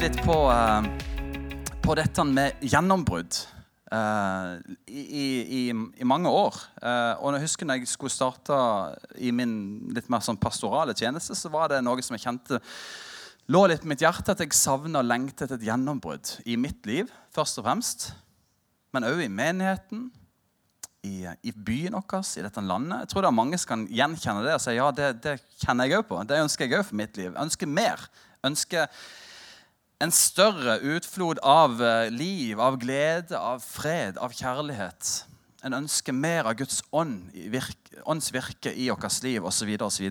litt 0.00 0.22
på, 0.24 0.34
eh, 0.48 0.84
på 1.84 1.94
dette 1.98 2.24
med 2.28 2.62
gjennombrudd 2.64 3.46
Uh, 3.90 4.60
i, 4.86 5.00
i, 5.02 5.60
i, 5.74 6.04
mange 6.06 6.30
år. 6.30 6.54
Uh, 6.78 7.18
og 7.18 7.32
jeg 7.34 7.42
husker 7.42 7.66
når 7.66 7.80
jeg 7.80 7.88
skulle 7.90 8.14
starte 8.14 8.58
i 9.18 9.32
min 9.34 9.88
litt 9.90 10.06
mer 10.06 10.22
sånn 10.22 10.38
pastorale 10.38 10.94
tjeneste, 10.94 11.34
så 11.34 11.50
var 11.50 11.72
det 11.72 11.80
noe 11.82 11.98
som 12.06 12.14
jeg 12.14 12.22
kjente 12.22 12.60
lå 13.50 13.64
litt 13.66 13.82
på 13.82 13.90
mitt 13.90 14.04
hjerte, 14.04 14.30
at 14.30 14.44
jeg 14.44 14.54
savna 14.54 15.00
og 15.02 15.08
lengtet 15.10 15.56
et 15.56 15.64
gjennombrudd 15.66 16.36
i 16.46 16.54
mitt 16.54 16.86
liv, 16.86 17.10
først 17.34 17.58
og 17.58 17.66
fremst. 17.66 18.06
Men 18.94 19.08
òg 19.08 19.24
i 19.24 19.32
menigheten, 19.40 20.06
i, 21.02 21.26
i, 21.26 21.50
byen 21.50 21.98
vår, 21.98 22.22
i 22.38 22.44
dette 22.46 22.62
landet. 22.62 23.02
Jeg 23.02 23.10
tror 23.10 23.26
det 23.26 23.32
er 23.32 23.40
mange 23.40 23.58
som 23.58 23.72
kan 23.72 23.88
gjenkjenne 23.90 24.46
det 24.46 24.54
og 24.54 24.62
si 24.62 24.76
ja, 24.78 24.92
det, 24.94 25.16
det 25.26 25.40
kjenner 25.64 25.90
jeg 25.90 25.98
òg 25.98 26.06
på. 26.12 26.22
Det 26.30 26.38
ønsker 26.44 26.70
jeg 26.70 26.78
òg 26.78 26.86
for 26.92 27.02
mitt 27.02 27.18
liv. 27.18 27.32
Jeg 27.32 27.42
ønsker 27.42 27.74
mer. 27.80 28.06
Jeg 28.38 28.52
ønsker 28.52 29.02
en 30.00 30.12
større 30.14 30.78
utflod 30.96 31.40
av 31.44 31.80
eh, 31.84 32.08
liv, 32.12 32.60
av 32.60 32.78
glede, 32.80 33.36
av 33.36 33.60
fred, 33.60 34.16
av 34.18 34.32
kjærlighet. 34.32 35.10
En 35.66 35.76
ønsker 35.76 36.16
mer 36.16 36.48
av 36.48 36.56
Guds 36.56 36.80
ånd, 36.96 37.28
virke, 37.52 38.00
ånds 38.08 38.30
virke 38.32 38.72
i 38.72 38.88
vårt 38.88 39.20
liv 39.26 39.44
osv. 39.44 39.74
osv. 39.84 40.06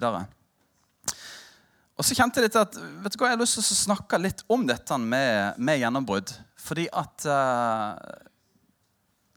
Og 2.00 2.06
så 2.06 2.16
kjente 2.16 2.40
jeg 2.40 2.48
litt 2.48 2.60
at 2.60 2.78
vet 2.78 3.16
du 3.16 3.18
hva, 3.18 3.32
jeg 3.32 3.40
har 3.40 3.42
lyst 3.42 3.58
til 3.58 3.66
å 3.66 3.80
snakke 3.80 4.22
litt 4.22 4.46
om 4.48 4.68
dette 4.70 5.00
med, 5.02 5.58
med 5.58 5.82
gjennombrudd. 5.82 6.36
Fordi 6.60 6.86
at 6.94 7.26
uh, 7.28 8.28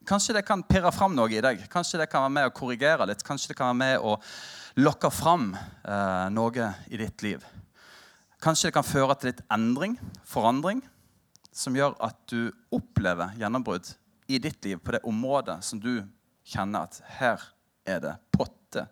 Kanskje 0.03 0.35
det 0.35 0.43
kan 0.43 0.65
pirre 0.67 0.91
fram 0.91 1.15
noe 1.15 1.31
i 1.31 1.41
deg. 1.43 1.61
Kanskje 1.71 2.01
det 2.01 2.09
kan 2.11 2.25
være 2.25 2.35
med 2.35 2.49
å 2.49 2.55
korrigere 2.55 3.07
litt. 3.07 3.23
Kanskje 3.23 3.53
det 3.53 3.59
kan 3.59 3.71
være 3.71 3.79
med 3.79 4.03
å 4.03 4.17
lokke 4.83 5.13
fram 5.15 5.53
uh, 5.55 6.27
noe 6.35 6.73
i 6.91 6.99
ditt 6.99 7.23
liv. 7.23 7.45
Kanskje 8.43 8.69
det 8.69 8.75
kan 8.75 8.87
føre 8.87 9.15
til 9.15 9.31
litt 9.31 9.43
endring, 9.55 9.93
forandring, 10.27 10.81
som 11.55 11.77
gjør 11.77 11.95
at 12.03 12.17
du 12.33 12.51
opplever 12.75 13.37
gjennombrudd 13.39 13.93
i 14.27 14.41
ditt 14.43 14.65
liv 14.67 14.81
på 14.83 14.97
det 14.97 15.03
området 15.07 15.61
som 15.63 15.79
du 15.79 16.01
kjenner 16.51 16.89
at 16.89 16.99
her 17.21 17.45
er 17.87 18.01
det 18.03 18.17
potte 18.35 18.89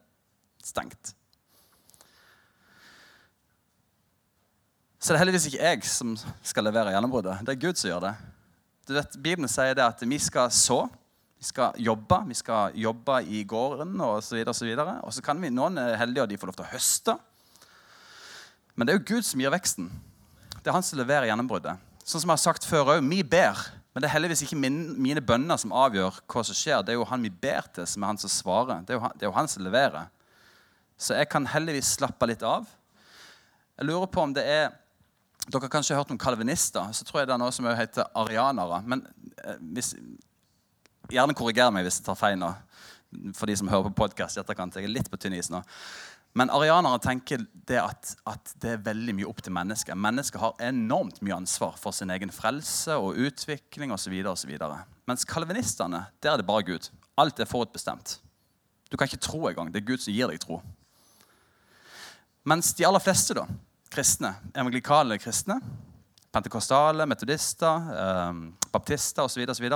stengt. 0.63 1.17
Så 5.01 5.11
det 5.11 5.17
er 5.17 5.23
heldigvis 5.25 5.49
ikke 5.49 5.65
jeg 5.65 5.89
som 5.89 6.13
skal 6.45 6.67
levere 6.69 6.93
gjennombruddet. 6.93 7.41
Det 7.43 7.55
er 7.55 7.63
Gud 7.63 7.81
som 7.81 7.89
gjør 7.89 8.05
det. 8.05 8.15
Du 8.87 8.93
vet, 8.95 9.17
Bibelen 9.17 9.51
sier 9.51 9.75
det 9.75 9.87
at 9.87 10.03
vi 10.05 10.19
skal 10.21 10.53
så, 10.53 10.85
vi 11.41 11.49
skal 11.49 11.79
jobbe. 11.81 12.21
Vi 12.29 12.37
skal 12.37 12.77
jobbe 12.77 13.17
i 13.25 13.41
gården 13.49 13.97
osv. 13.97 14.43
Og, 14.45 14.55
så 14.55 14.69
videre, 14.69 14.99
og, 15.01 15.09
så 15.09 15.09
og 15.09 15.17
så 15.17 15.25
kan 15.25 15.41
vi, 15.41 15.51
noen 15.51 15.81
er 15.81 15.97
heldige 15.99 16.27
og 16.27 16.31
de 16.31 16.39
får 16.39 16.53
lov 16.53 16.59
til 16.61 16.69
å 16.69 16.73
høste. 16.75 17.17
Men 18.81 18.89
det 18.89 18.95
er 18.95 18.97
jo 19.03 19.09
Gud 19.11 19.27
som 19.29 19.41
gir 19.43 19.53
veksten. 19.53 19.91
Det 20.57 20.71
er 20.71 20.73
han 20.73 20.85
som 20.87 20.97
leverer 20.97 21.29
gjennombruddet. 21.29 21.83
Sånn 22.01 22.23
som 22.23 22.31
jeg 22.31 22.39
har 22.39 22.41
sagt 22.41 22.65
før 22.65 22.95
òg, 22.95 23.03
vi 23.05 23.19
ber. 23.21 23.59
Men 23.93 24.01
det 24.01 24.09
er 24.09 24.15
heldigvis 24.15 24.41
ikke 24.47 24.57
min, 24.57 24.79
mine 24.97 25.21
bønner 25.21 25.61
som 25.61 25.75
avgjør 25.77 26.23
hva 26.25 26.45
som 26.49 26.57
skjer. 26.57 26.81
Det 26.81 26.95
er 26.95 26.97
jo 26.97 27.05
han 27.11 27.27
vi 27.27 27.33
ber 27.43 27.69
til, 27.75 27.85
som 27.85 28.07
er 28.07 28.15
han 28.15 28.21
som 28.23 28.33
svarer. 28.33 28.81
Det 28.89 28.95
er 28.95 28.97
jo 28.97 29.03
han, 29.05 29.19
er 29.19 29.29
jo 29.29 29.35
han 29.37 29.51
som 29.53 29.67
leverer. 29.67 30.09
Så 30.97 31.19
jeg 31.19 31.29
kan 31.29 31.49
heldigvis 31.53 31.93
slappe 31.99 32.29
litt 32.31 32.45
av. 32.47 32.65
Jeg 33.77 33.89
lurer 33.91 34.09
på 34.09 34.25
om 34.25 34.33
det 34.37 34.47
er 34.49 34.71
Dere 35.51 35.65
har 35.65 35.71
kanskje 35.73 35.97
hørt 35.97 36.11
om 36.13 36.19
kalvinister. 36.21 36.91
Så 36.95 37.05
tror 37.05 37.23
jeg 37.23 37.29
det 37.31 37.33
er 37.35 37.41
noe 37.41 37.53
som 37.53 37.67
heter 37.67 38.09
arianere. 38.17 38.81
Men 38.87 39.01
eh, 39.41 39.57
hvis, 39.75 39.95
gjerne 41.11 41.35
korriger 41.35 41.73
meg 41.75 41.87
hvis 41.87 41.99
jeg 41.99 42.07
tar 42.07 42.19
feil 42.21 42.37
nå. 42.39 42.53
For 43.35 43.49
de 43.51 43.57
som 43.59 43.71
hører 43.73 43.89
på 43.89 44.05
podkast 44.05 44.37
i 44.37 44.43
etterkant. 44.45 44.77
Jeg 44.77 44.87
er 44.87 44.93
litt 44.93 45.09
på 45.11 45.19
tynn 45.19 45.35
is 45.35 45.49
nå. 45.51 45.63
Men 46.39 46.51
arianere 46.55 47.01
tenker 47.03 47.43
det 47.67 47.79
at, 47.83 48.13
at, 48.29 48.53
det 48.63 48.75
er 48.77 48.85
veldig 48.87 49.17
mye 49.19 49.29
opp 49.31 49.43
til 49.43 49.55
mennesket. 49.55 49.99
Mennesket 49.99 50.41
har 50.43 50.63
enormt 50.63 51.19
mye 51.27 51.41
ansvar 51.41 51.75
for 51.81 51.95
sin 51.97 52.11
egen 52.15 52.31
frelse 52.35 52.95
og 52.95 53.19
utvikling 53.19 53.91
osv. 53.95 54.15
Mens 55.11 55.27
kalvinistene, 55.27 56.05
der 56.23 56.35
er 56.35 56.41
det 56.41 56.47
bare 56.47 56.67
Gud. 56.69 56.91
Alt 57.19 57.43
er 57.43 57.51
forutbestemt. 57.51 58.21
Du 58.91 58.97
kan 58.97 59.11
ikke 59.11 59.23
tro 59.23 59.43
engang. 59.49 59.73
Det 59.75 59.83
er 59.83 59.91
Gud 59.91 60.03
som 60.03 60.15
gir 60.15 60.31
deg 60.31 60.43
tro. 60.43 60.61
Mens 62.47 62.73
de 62.79 62.87
aller 62.87 63.03
fleste 63.03 63.35
da, 63.37 63.45
kristne, 63.93 64.33
evangelikale 64.55 65.19
kristne, 65.21 65.59
pentekostale, 66.31 67.07
metodister, 67.11 67.91
eh, 67.91 68.33
baptister 68.71 69.27
osv., 69.27 69.67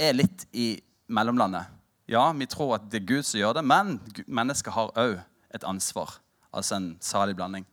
er 0.00 0.16
litt 0.18 0.46
i 0.52 0.74
mellomlandet. 1.10 1.78
Ja, 2.10 2.32
vi 2.34 2.46
tror 2.50 2.74
at 2.74 2.90
det 2.90 3.02
er 3.02 3.06
Gud 3.06 3.26
som 3.26 3.38
gjør 3.38 3.60
det, 3.60 3.64
men 3.64 3.98
mennesket 4.26 4.74
har 4.74 4.90
òg 4.98 5.20
et 5.54 5.66
ansvar. 5.66 6.18
Altså 6.54 6.78
en 6.78 6.90
salig 7.04 7.36
blanding. 7.38 7.66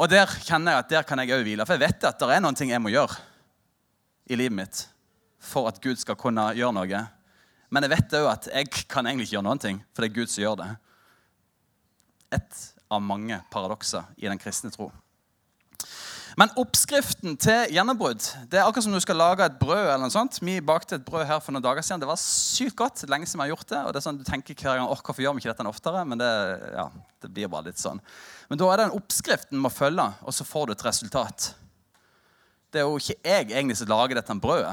Og 0.00 0.08
der 0.08 0.30
kjenner 0.46 0.74
jeg 0.76 0.84
at 0.84 0.92
der 0.94 1.08
kan 1.08 1.20
jeg 1.20 1.34
òg 1.36 1.44
hvile. 1.44 1.66
For 1.68 1.76
jeg 1.76 1.84
vet 1.90 2.08
at 2.08 2.20
det 2.20 2.30
er 2.32 2.42
noen 2.42 2.56
ting 2.56 2.72
jeg 2.72 2.80
må 2.82 2.92
gjøre 2.92 3.18
i 4.30 4.38
livet 4.38 4.56
mitt 4.56 4.84
for 5.40 5.68
at 5.68 5.80
Gud 5.82 5.98
skal 6.00 6.18
kunne 6.20 6.50
gjøre 6.56 6.76
noe. 6.76 7.02
Men 7.70 7.86
jeg 7.86 7.92
vet 7.92 8.16
òg 8.20 8.28
at 8.30 8.48
jeg 8.52 8.70
kan 8.90 9.06
egentlig 9.08 9.28
ikke 9.28 9.38
gjøre 9.38 9.48
noen 9.48 9.62
ting, 9.62 9.82
for 9.94 10.04
det 10.04 10.10
er 10.10 10.16
Gud 10.16 10.32
som 10.32 10.44
gjør 10.44 10.58
det. 10.60 10.70
Et 12.40 12.64
av 12.90 13.02
mange 13.04 13.38
paradokser 13.52 14.08
i 14.18 14.28
den 14.28 14.40
kristne 14.40 14.72
tro. 14.74 14.90
Men 16.40 16.54
oppskriften 16.56 17.34
til 17.36 17.74
gjennombrudd 17.74 18.24
det 18.48 18.56
er 18.56 18.64
akkurat 18.64 18.86
som 18.86 18.94
du 18.96 19.00
skal 19.04 19.18
lage 19.20 19.44
et 19.44 19.58
brød. 19.60 19.90
eller 19.90 20.06
noe 20.06 20.14
sånt. 20.14 20.38
Vi 20.40 20.54
bakte 20.64 20.96
et 20.96 21.04
brød 21.04 21.26
her 21.28 21.40
for 21.44 21.52
noen 21.52 21.66
dager 21.66 21.84
siden. 21.84 22.00
Det 22.00 22.08
var 22.08 22.16
sykt 22.16 22.78
godt. 22.78 23.02
lenge 23.12 23.26
siden 23.28 23.42
vi 23.42 23.44
har 23.44 23.50
gjort 23.52 23.68
det. 23.68 23.80
og 23.84 23.92
det 23.92 24.00
er 24.00 24.04
sånn 24.06 24.16
Du 24.16 24.24
tenker 24.24 24.54
hver 24.54 24.78
gang, 24.78 24.88
oh, 24.88 24.96
hvorfor 24.96 25.20
gjør 25.20 25.34
vi 25.36 25.42
ikke 25.42 25.52
dette 25.52 25.68
oftere? 25.68 26.04
Men 26.08 26.22
det, 26.22 26.30
ja, 26.72 26.86
det 27.20 27.28
blir 27.28 27.50
bare 27.52 27.68
litt 27.68 27.82
sånn. 27.82 28.00
Men 28.48 28.58
da 28.62 28.70
er 28.70 28.80
det 28.80 28.86
en 28.88 28.96
oppskrift 28.96 29.52
en 29.52 29.60
må 29.60 29.68
følge, 29.68 30.06
og 30.24 30.32
så 30.32 30.46
får 30.48 30.70
du 30.70 30.72
et 30.72 30.86
resultat. 30.86 31.50
Det 32.72 32.80
er 32.80 32.88
jo 32.88 32.96
ikke 32.96 33.18
jeg 33.20 33.50
egentlig 33.50 33.76
som 33.76 33.92
lager 33.92 34.16
dette 34.16 34.38
brødet. 34.40 34.72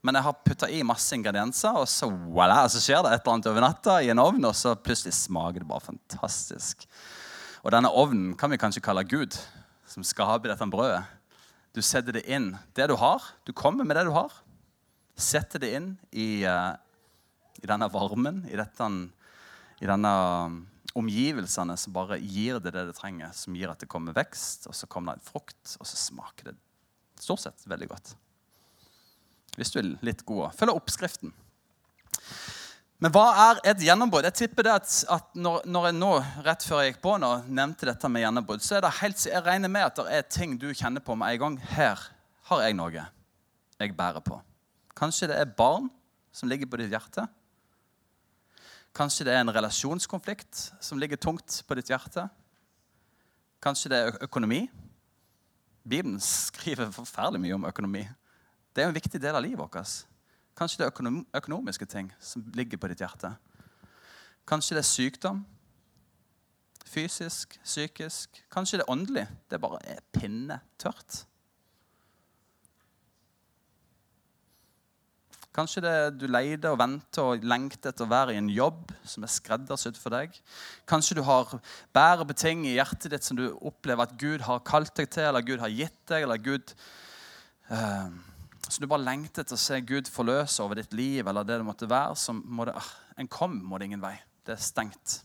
Men 0.00 0.16
jeg 0.16 0.28
har 0.30 0.40
putta 0.48 0.70
i 0.70 0.80
masse 0.86 1.12
ingredienser, 1.12 1.76
og 1.76 1.90
så, 1.92 2.08
voilà, 2.08 2.62
så 2.72 2.80
skjer 2.80 3.04
det 3.04 3.12
et 3.12 3.20
eller 3.20 3.34
annet 3.34 3.50
over 3.52 3.66
natta 3.66 3.98
i 4.00 4.08
en 4.14 4.22
ovn, 4.22 4.48
og 4.48 4.56
så 4.56 4.72
plutselig 4.80 5.12
smaker 5.18 5.60
det 5.60 5.68
bare 5.68 5.90
fantastisk. 5.90 6.88
Og 7.66 7.74
denne 7.74 7.92
ovnen 7.92 8.32
kan 8.38 8.48
vi 8.48 8.60
kanskje 8.62 8.84
kalle 8.86 9.04
Gud 9.04 9.36
som 9.86 10.04
skaper 10.06 10.50
dette 10.50 10.68
brødet. 10.70 11.04
Du 11.76 11.82
setter 11.84 12.16
det 12.16 12.24
inn. 12.32 12.54
Det 12.74 12.88
du 12.88 12.96
har. 12.98 13.22
Du 13.44 13.52
kommer 13.56 13.84
med 13.84 13.98
det 13.98 14.06
du 14.08 14.12
har. 14.14 14.32
Setter 15.16 15.62
det 15.62 15.72
inn 15.76 15.90
i, 16.10 16.44
uh, 16.48 16.74
i 17.60 17.68
denne 17.68 17.88
varmen, 17.92 18.42
i, 18.50 18.56
dette, 18.56 18.88
i 19.80 19.88
denne 19.88 20.12
um, 20.46 20.60
omgivelsene 20.96 21.76
som 21.80 21.94
bare 21.96 22.18
gir 22.20 22.60
det 22.64 22.72
det 22.76 22.86
det 22.90 22.96
trenger. 22.96 23.32
Som 23.36 23.56
gir 23.56 23.72
at 23.72 23.82
det 23.82 23.90
kommer 23.92 24.16
vekst, 24.16 24.68
og 24.70 24.76
så 24.76 24.88
kommer 24.88 25.14
det 25.14 25.22
en 25.22 25.30
frukt, 25.30 25.76
og 25.76 25.88
så 25.88 26.00
smaker 26.00 26.50
det 26.50 26.56
stort 27.20 27.44
sett 27.44 27.68
veldig 27.68 27.88
godt. 27.92 28.14
Hvis 29.56 29.72
du 29.72 29.80
er 29.80 29.92
litt 30.04 30.24
god. 30.28 30.52
Følg 30.56 30.76
oppskriften. 30.76 31.32
Men 32.96 33.12
hva 33.12 33.24
er 33.50 33.58
et 33.72 33.82
gjennombrudd? 33.84 34.24
Jeg 34.30 34.38
tipper 34.38 34.64
det 34.64 34.72
at, 34.72 34.92
at 35.12 35.34
når, 35.36 35.66
når, 35.68 35.90
jeg 35.90 35.96
nå, 35.98 36.12
rett 36.46 36.64
før 36.64 36.80
jeg 36.80 36.94
gikk 36.94 37.02
på 37.04 37.16
nå, 37.20 37.32
nevnte 37.44 37.88
dette 37.90 38.08
med 38.08 38.24
gjennombrudd, 38.24 38.64
så 38.64 38.78
er 38.78 38.86
det 38.86 38.94
helt, 39.02 39.24
jeg 39.28 39.44
regner 39.44 39.72
med 39.72 39.84
at 39.84 40.00
det 40.00 40.14
er 40.16 40.30
ting 40.32 40.54
du 40.60 40.70
kjenner 40.72 41.04
på 41.04 41.16
med 41.18 41.34
en 41.34 41.42
gang. 41.42 41.58
Her 41.76 42.06
har 42.48 42.64
jeg 42.64 42.78
noe 42.78 43.04
jeg 43.76 43.92
bærer 43.96 44.24
på. 44.24 44.38
Kanskje 44.96 45.28
det 45.28 45.36
er 45.36 45.52
barn 45.58 45.90
som 46.32 46.48
ligger 46.48 46.68
på 46.72 46.80
ditt 46.80 46.94
hjerte. 46.94 47.26
Kanskje 48.96 49.26
det 49.28 49.34
er 49.36 49.42
en 49.44 49.52
relasjonskonflikt 49.52 50.62
som 50.80 51.00
ligger 51.00 51.20
tungt 51.20 51.60
på 51.68 51.76
ditt 51.76 51.92
hjerte. 51.92 52.24
Kanskje 53.60 53.92
det 53.92 53.98
er 54.00 54.20
økonomi. 54.24 54.62
Bibelen 55.84 56.16
skriver 56.24 56.88
forferdelig 56.94 57.44
mye 57.44 57.58
om 57.58 57.68
økonomi. 57.68 58.06
Det 58.72 58.82
er 58.84 58.88
en 58.88 58.96
viktig 58.96 59.20
del 59.20 59.36
av 59.36 59.44
livet 59.44 59.60
vårt. 59.60 60.06
Kanskje 60.56 60.80
det 60.80 60.88
er 60.88 61.22
økonomiske 61.36 61.86
ting 61.86 62.08
som 62.20 62.44
ligger 62.56 62.80
på 62.80 62.88
ditt 62.88 63.02
hjerte. 63.04 63.34
Kanskje 64.48 64.78
det 64.78 64.84
er 64.84 64.88
sykdom. 64.88 65.44
Fysisk, 66.86 67.58
psykisk. 67.64 68.44
Kanskje 68.52 68.78
det 68.78 68.86
er 68.86 68.92
åndelig. 68.92 69.26
Det 69.50 69.60
bare 69.60 69.80
er 69.84 70.04
pinnetørt. 70.14 71.26
Kanskje 75.56 75.80
det 75.80 75.90
er 75.90 76.10
du 76.12 76.26
leter 76.28 76.74
og 76.74 76.80
venter 76.82 77.24
og 77.24 77.44
lengter 77.48 77.90
etter 77.90 78.04
å 78.04 78.10
være 78.10 78.34
i 78.34 78.40
en 78.40 78.50
jobb 78.52 78.92
som 79.08 79.24
er 79.24 79.32
skreddersydd 79.32 79.96
for 79.96 80.12
deg. 80.12 80.34
Kanskje 80.88 81.16
du 81.16 81.22
har 81.24 81.54
bærer 81.96 82.28
på 82.28 82.36
ting 82.36 82.66
i 82.68 82.74
hjertet 82.76 83.08
ditt 83.14 83.24
som 83.24 83.38
du 83.38 83.46
opplever 83.56 84.04
at 84.04 84.18
Gud 84.20 84.44
har 84.44 84.64
kalt 84.68 84.92
deg 85.00 85.08
til, 85.08 85.24
eller 85.30 85.44
Gud 85.46 85.62
har 85.64 85.72
gitt 85.72 85.96
deg, 86.12 86.26
eller 86.26 86.42
Gud 86.44 86.74
uh, 87.72 88.12
så 88.68 88.82
du 88.82 88.88
bare 88.90 89.04
lengter 89.06 89.46
til 89.46 89.56
å 89.56 89.60
se 89.60 89.78
Gud 89.86 90.08
forløse 90.10 90.62
over 90.64 90.80
ditt 90.80 90.94
liv, 90.96 91.26
eller 91.26 91.46
det 91.46 91.60
det 91.60 91.66
måtte 91.66 91.88
være, 91.90 92.16
så 92.18 92.34
må 92.34 92.66
det, 92.66 92.74
ah, 92.76 92.90
en 93.20 93.30
kom 93.30 93.54
må 93.62 93.78
det 93.78 93.90
ingen 93.90 94.02
vei. 94.02 94.16
Det 94.46 94.56
er 94.56 94.62
stengt. 94.62 95.20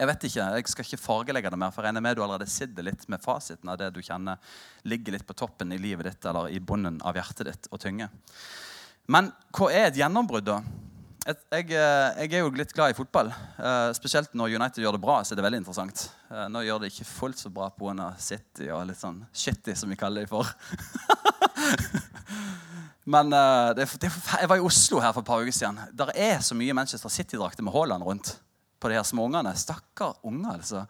Jeg 0.00 0.08
vet 0.08 0.24
ikke, 0.24 0.46
jeg 0.56 0.72
skal 0.72 0.86
ikke 0.86 1.00
fargelegge 1.02 1.52
det 1.52 1.60
mer, 1.60 1.72
for 1.74 1.84
jeg 1.84 1.90
regner 1.90 2.04
med 2.04 2.16
du 2.16 2.22
allerede 2.24 2.48
sitter 2.48 2.86
litt 2.86 3.04
med 3.12 3.20
fasiten 3.20 3.68
av 3.68 3.76
det 3.80 3.90
du 3.92 4.00
kjenner 4.00 4.40
ligger 4.88 5.12
litt 5.12 5.26
på 5.28 5.36
toppen 5.36 5.74
i 5.76 5.80
livet 5.80 6.08
ditt 6.08 6.28
eller 6.30 6.48
i 6.48 6.60
bunnen 6.60 6.96
av 7.04 7.18
hjertet 7.20 7.50
ditt 7.50 7.68
og 7.68 7.82
tynger. 7.82 8.08
Men 9.12 9.28
hva 9.56 9.68
er 9.74 9.90
et 9.90 10.00
gjennombrudd, 10.00 10.48
da? 10.48 10.62
jeg, 11.26 11.36
jeg, 11.52 11.66
eh, 11.76 12.22
er 12.24 12.40
jo 12.40 12.52
litt 12.54 12.72
glad 12.74 12.94
i 12.94 12.96
fotball. 12.96 13.30
Uh, 13.58 13.90
spesielt 13.96 14.32
når 14.36 14.56
United 14.56 14.82
gjør 14.82 14.96
det 14.96 15.02
bra. 15.02 15.20
så 15.22 15.34
er 15.34 15.40
det 15.40 15.46
veldig 15.46 15.60
interessant. 15.62 16.06
Uh, 16.30 16.46
nå 16.52 16.64
gjør 16.64 16.82
det 16.82 16.92
ikke 16.92 17.08
fullt 17.08 17.42
så 17.42 17.52
bra 17.52 17.68
pga. 17.74 18.12
City 18.18 18.70
og 18.72 18.86
litt 18.88 19.00
sånn 19.00 19.20
shitty, 19.32 19.76
som 19.76 19.92
vi 19.92 20.00
kaller 20.00 20.24
dem 20.24 20.32
for. 20.32 20.48
Men 23.10 23.32
uh, 23.32 23.72
det, 23.74 23.88
det, 24.02 24.10
jeg 24.12 24.50
var 24.50 24.60
i 24.60 24.64
Oslo 24.64 25.00
her 25.02 25.14
for 25.14 25.24
et 25.24 25.30
par 25.30 25.42
uker 25.42 25.54
siden. 25.54 25.80
Der 25.96 26.12
er 26.14 26.42
så 26.44 26.54
mye 26.54 26.76
Manchester 26.76 27.10
City-drakter 27.10 27.64
med 27.66 27.74
Haaland 27.74 28.06
rundt 28.06 28.36
på 28.80 28.88
de 28.88 28.98
her 28.98 29.06
små 29.06 29.26
ungene. 29.28 29.54
Stakkar 29.56 30.18
unger, 30.22 30.58
altså. 30.58 30.84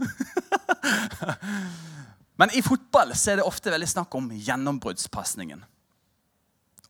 Men 2.40 2.52
i 2.56 2.62
fotball 2.64 3.12
så 3.16 3.32
er 3.32 3.40
det 3.40 3.48
ofte 3.48 3.72
veldig 3.72 3.88
snakk 3.88 4.14
om 4.16 4.30
gjennombruddspasningen. 4.32 5.64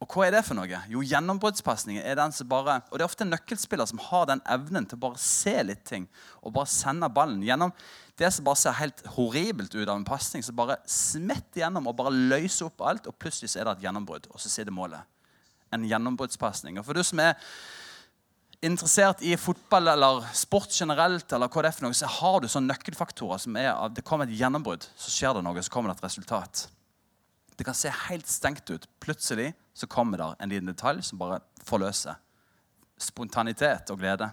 Og 0.00 0.14
hva 0.14 0.26
er 0.26 0.36
det 0.36 0.44
for 0.46 0.56
noe? 0.56 0.78
Jo, 0.88 1.02
gjennombruddspasningen 1.04 2.04
er 2.06 2.16
den 2.16 2.32
som 2.32 2.48
bare 2.48 2.78
Og 2.88 2.96
det 2.96 3.04
er 3.04 3.10
ofte 3.10 3.26
en 3.26 3.34
nøkkelspiller 3.34 3.88
som 3.90 4.00
har 4.00 4.30
den 4.30 4.40
evnen 4.48 4.86
til 4.88 4.96
å 4.96 5.02
bare 5.02 5.20
se 5.20 5.52
litt 5.66 5.82
ting 5.88 6.06
og 6.40 6.54
bare 6.56 6.72
sende 6.72 7.10
ballen 7.12 7.42
gjennom 7.44 7.74
det 8.20 8.30
som 8.34 8.44
bare 8.44 8.60
ser 8.60 8.76
helt 8.76 9.02
horribelt 9.16 9.74
ut 9.74 9.88
av 9.88 9.96
en 9.96 10.06
pasning, 10.06 10.44
som 10.44 10.56
bare 10.58 10.76
smetter 10.88 11.62
gjennom 11.62 11.88
og 11.88 11.96
bare 11.98 12.12
løser 12.12 12.68
opp 12.68 12.84
alt, 12.84 13.08
og 13.08 13.16
plutselig 13.20 13.52
så 13.52 13.62
er 13.62 13.68
det 13.68 13.78
et 13.78 13.86
gjennombrudd, 13.86 14.28
og 14.30 14.42
så 14.42 14.52
sitter 14.52 14.74
målet. 14.76 15.08
En 15.72 15.86
gjennombruddspasning. 15.88 16.80
Og 16.80 16.84
for 16.86 16.98
du 16.98 17.04
som 17.06 17.22
er 17.22 17.38
interessert 18.60 19.22
i 19.24 19.32
fotball 19.40 19.88
eller 19.94 20.26
sport 20.36 20.74
generelt, 20.74 21.32
eller 21.32 21.48
hva 21.48 21.64
det 21.64 21.70
er 21.70 21.78
for 21.78 21.86
noe, 21.86 21.96
så 21.96 22.10
har 22.20 22.42
du 22.42 22.48
sånne 22.50 22.74
nøkkelfaktorer 22.74 23.40
som 23.40 23.56
er 23.56 23.72
at 23.72 23.96
det 23.96 24.04
kommer 24.04 24.28
et 24.28 24.36
gjennombrudd, 24.36 24.84
så 25.00 25.14
skjer 25.14 25.38
det 25.38 25.46
noe, 25.46 25.64
så 25.64 25.72
kommer 25.72 25.92
det 25.92 26.00
et 26.00 26.08
resultat. 26.10 26.66
Det 27.56 27.64
kan 27.68 27.76
se 27.76 27.92
helt 28.08 28.28
stengt 28.28 28.68
ut. 28.72 28.84
Plutselig 29.00 29.52
så 29.76 29.88
kommer 29.88 30.20
det 30.20 30.28
en 30.40 30.52
liten 30.52 30.68
detalj 30.68 31.02
som 31.08 31.20
bare 31.20 31.40
forløser 31.64 32.20
spontanitet 33.00 33.90
og 33.92 34.00
glede. 34.00 34.28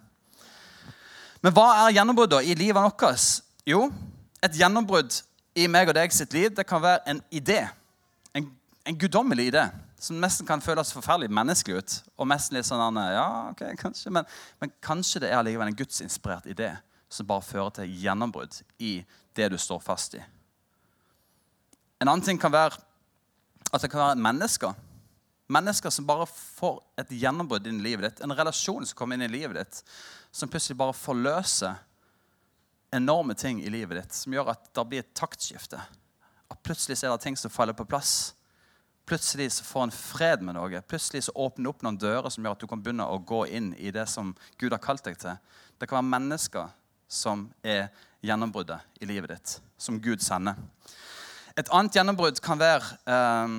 Men 1.43 1.53
hva 1.55 1.67
er 1.85 1.95
gjennombruddet 1.95 2.49
i 2.49 2.55
livet 2.57 2.83
vårt? 2.83 3.27
Jo, 3.67 3.89
et 4.39 4.55
gjennombrudd 4.55 5.11
i 5.59 5.65
meg 5.67 5.89
og 5.91 5.97
deg 5.97 6.13
sitt 6.15 6.31
liv 6.31 6.53
det 6.55 6.63
kan 6.69 6.79
være 6.79 7.01
en 7.11 7.19
idé. 7.35 7.65
En, 8.31 8.45
en 8.87 8.99
guddommelig 8.99 9.49
idé 9.49 9.65
som 9.99 10.19
nesten 10.21 10.47
kan 10.47 10.61
føles 10.63 10.93
forferdelig 10.95 11.33
menneskelig 11.35 11.81
ut. 11.81 11.95
Og 12.15 12.29
mest 12.31 12.53
litt 12.55 12.67
sånn, 12.67 12.99
ja, 13.11 13.27
ok, 13.51 13.65
kanskje, 13.81 14.13
men, 14.13 14.27
men 14.61 14.71
kanskje 14.79 15.19
det 15.23 15.31
er 15.33 15.41
allikevel 15.41 15.71
en 15.71 15.75
gudsinspirert 15.75 16.47
idé 16.47 16.69
som 17.11 17.27
bare 17.27 17.43
fører 17.43 17.73
til 17.79 17.95
gjennombrudd 18.05 18.55
i 18.83 18.99
det 19.35 19.49
du 19.51 19.57
står 19.59 19.81
fast 19.83 20.15
i. 20.15 20.21
En 21.99 22.07
annen 22.07 22.23
ting 22.23 22.39
kan 22.39 22.53
være 22.53 22.77
at 23.73 23.83
det 23.83 23.89
kan 23.91 24.03
være 24.05 24.21
mennesker. 24.21 24.77
Mennesker 25.51 25.91
som 25.91 26.07
bare 26.07 26.29
får 26.29 26.79
et 27.03 27.11
gjennombrudd 27.19 27.67
inn 27.67 27.81
i 27.81 27.89
livet 27.89 28.07
ditt. 28.07 28.23
En 28.23 28.35
relasjon 28.35 28.87
som 28.87 28.95
kommer 28.95 29.19
inn 29.19 29.27
i 29.27 29.33
livet 29.33 29.59
ditt, 29.59 29.83
som 30.31 30.47
plutselig 30.51 30.79
bare 30.79 30.95
forløser 30.95 31.83
enorme 32.91 33.35
ting 33.35 33.61
i 33.63 33.69
livet 33.69 34.01
ditt. 34.01 34.15
Som 34.15 34.35
gjør 34.35 34.53
at 34.53 34.69
det 34.73 34.87
blir 34.87 35.03
et 35.03 35.13
taktskifte. 35.17 35.79
At 36.47 36.63
plutselig 36.63 37.01
er 37.03 37.11
det 37.11 37.23
ting 37.25 37.37
som 37.39 37.51
faller 37.51 37.75
på 37.77 37.87
plass. 37.87 38.33
Plutselig 39.07 39.51
så 39.55 39.63
får 39.63 39.83
en 39.87 39.95
fred 39.95 40.43
med 40.43 40.57
noe. 40.57 40.81
Plutselig 40.87 41.23
så 41.27 41.35
åpner 41.35 41.63
det 41.63 41.71
opp 41.71 41.85
noen 41.85 41.99
dører 41.99 42.29
som 42.33 42.43
gjør 42.43 42.57
at 42.57 42.63
du 42.63 42.67
kan 42.67 42.81
begynne 42.83 43.07
å 43.07 43.21
gå 43.23 43.45
inn 43.47 43.71
i 43.79 43.91
det 43.95 44.07
som 44.11 44.33
Gud 44.59 44.75
har 44.75 44.83
kalt 44.83 45.05
deg 45.07 45.19
til. 45.21 45.39
Det 45.79 45.87
kan 45.87 46.01
være 46.01 46.11
mennesker 46.11 46.73
som 47.07 47.45
er 47.63 47.87
gjennombruddet 48.25 48.99
i 48.99 49.07
livet 49.07 49.31
ditt, 49.31 49.53
som 49.79 50.01
Gud 50.03 50.23
sender. 50.23 50.59
Et 51.57 51.71
annet 51.71 51.95
gjennombrudd 51.95 52.41
kan 52.43 52.59
være 52.59 52.97
eh, 53.07 53.55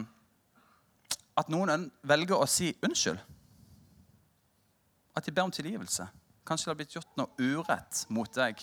at 1.41 1.49
noen 1.53 1.89
velger 2.07 2.37
å 2.37 2.49
si 2.51 2.75
unnskyld. 2.85 3.21
At 5.17 5.27
de 5.27 5.35
ber 5.35 5.49
om 5.49 5.55
tilgivelse. 5.55 6.07
Kanskje 6.47 6.69
det 6.69 6.73
har 6.75 6.79
blitt 6.83 6.99
gjort 6.99 7.19
noe 7.19 7.33
urett 7.41 8.05
mot 8.13 8.31
deg, 8.37 8.61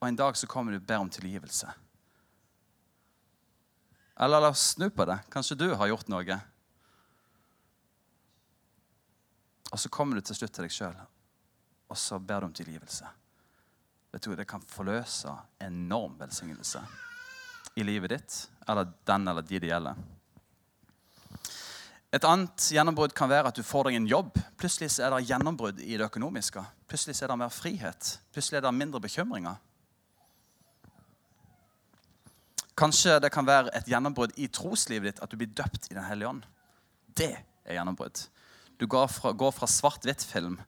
og 0.00 0.08
en 0.08 0.18
dag 0.18 0.36
så 0.36 0.48
kommer 0.50 0.74
du 0.74 0.80
og 0.80 0.86
ber 0.86 1.02
om 1.02 1.10
tilgivelse. 1.10 1.70
Eller 4.20 4.40
la 4.40 4.50
oss 4.54 4.70
snu 4.74 4.88
på 4.94 5.06
det. 5.08 5.18
Kanskje 5.32 5.58
du 5.58 5.66
har 5.74 5.90
gjort 5.90 6.10
noe. 6.12 6.38
Og 9.72 9.80
så 9.80 9.90
kommer 9.90 10.16
du 10.16 10.22
til 10.22 10.38
slutt 10.38 10.54
til 10.54 10.68
deg 10.68 10.74
sjøl, 10.74 10.98
og 11.90 11.98
så 11.98 12.20
ber 12.22 12.44
du 12.44 12.46
om 12.46 12.54
tilgivelse. 12.54 13.08
Vet 14.14 14.22
du, 14.22 14.36
Det 14.36 14.46
kan 14.46 14.62
forløse 14.62 15.32
enorm 15.58 16.14
velsignelse 16.18 16.82
i 17.74 17.82
livet 17.82 18.10
ditt 18.10 18.36
eller 18.68 18.92
den 19.04 19.28
eller 19.28 19.42
de 19.42 19.58
det 19.58 19.72
gjelder. 19.72 19.96
Et 22.14 22.24
annet 22.24 22.68
gjennombrudd 22.70 23.10
kan 23.16 23.28
være 23.28 23.50
at 23.50 23.56
du 23.58 23.66
får 23.66 23.88
deg 23.88 23.96
en 23.98 24.06
jobb. 24.06 24.36
Plutselig 24.60 24.92
er 25.02 25.10
det 25.10 25.24
gjennombrudd 25.26 25.80
i 25.82 25.96
det 25.98 26.06
økonomiske. 26.06 26.62
Plutselig 26.86 27.18
er 27.18 27.32
det 27.32 27.38
mer 27.40 27.50
frihet. 27.50 28.10
Plutselig 28.30 28.60
er 28.60 28.68
det 28.68 28.74
mindre 28.76 29.00
bekymringer. 29.02 29.58
Kanskje 32.78 33.20
det 33.22 33.30
kan 33.34 33.46
være 33.46 33.70
et 33.78 33.86
gjennombrudd 33.86 34.34
i 34.40 34.48
troslivet 34.50 35.12
ditt 35.12 35.22
at 35.22 35.30
du 35.30 35.38
blir 35.38 35.52
døpt 35.54 35.90
i 35.90 35.94
Den 35.94 36.06
hellige 36.08 36.30
ånd. 36.32 36.46
Det 37.14 37.32
er 37.64 37.78
gjennombrudd. 37.78 38.26
Du 38.80 38.88
går 38.90 39.06
fra, 39.06 39.30
fra 39.54 39.68
svart-hvitt-film 39.70 40.58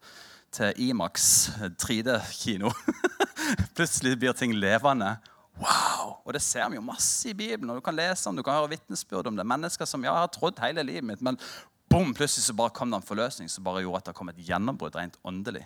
til 0.55 0.85
Imax 0.87 1.49
3D-kino. 1.83 2.71
Plutselig 3.77 4.15
blir 4.21 4.37
ting 4.39 4.55
levende. 4.55 5.17
Wow! 5.59 6.21
Og 6.25 6.35
det 6.37 6.43
ser 6.45 6.69
vi 6.71 6.79
jo 6.79 6.85
masse 6.85 7.31
i 7.31 7.35
Bibelen. 7.35 7.71
og 7.71 7.81
Du 7.81 7.85
kan 7.85 7.97
lese 7.97 8.29
om, 8.29 8.37
du 8.37 8.45
kan 8.47 8.59
høre 8.59 8.77
vitnesbyrd 8.77 9.27
om 9.27 9.37
det. 9.37 9.47
Mennesker 9.47 9.89
som 9.89 10.05
ja, 10.05 10.13
jeg 10.13 10.29
har 10.29 10.33
trodd 10.35 10.63
hele 10.63 10.87
livet 10.87 11.11
mitt, 11.11 11.23
men 11.25 11.39
bom, 11.91 12.15
plutselig 12.15 12.47
så 12.47 12.55
bare 12.57 12.75
kom 12.77 12.93
det 12.93 13.01
en 13.01 13.09
forløsning 13.09 13.51
som 13.51 13.67
bare 13.67 13.83
gjorde 13.83 14.05
at 14.05 14.11
det 14.11 14.17
kom 14.19 14.31
et 14.31 14.43
gjennombrudd 14.47 14.99
rent 14.99 15.19
åndelig. 15.27 15.65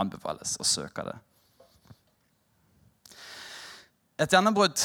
Anbefales 0.00 0.56
å 0.60 0.66
søke 0.68 1.04
det. 1.08 1.16
Et 4.16 4.32
gjennombrudd 4.32 4.80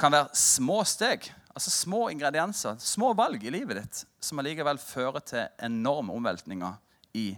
kan 0.00 0.10
være 0.10 0.34
små 0.34 0.80
steg, 0.88 1.28
altså 1.54 1.70
små 1.70 2.08
ingredienser, 2.10 2.74
små 2.82 3.12
valg 3.14 3.44
i 3.46 3.52
livet 3.54 3.78
ditt, 3.78 4.00
som 4.18 4.40
allikevel 4.42 4.80
fører 4.82 5.22
til 5.22 5.44
enorme 5.62 6.16
omveltninger 6.18 6.74
i 7.14 7.28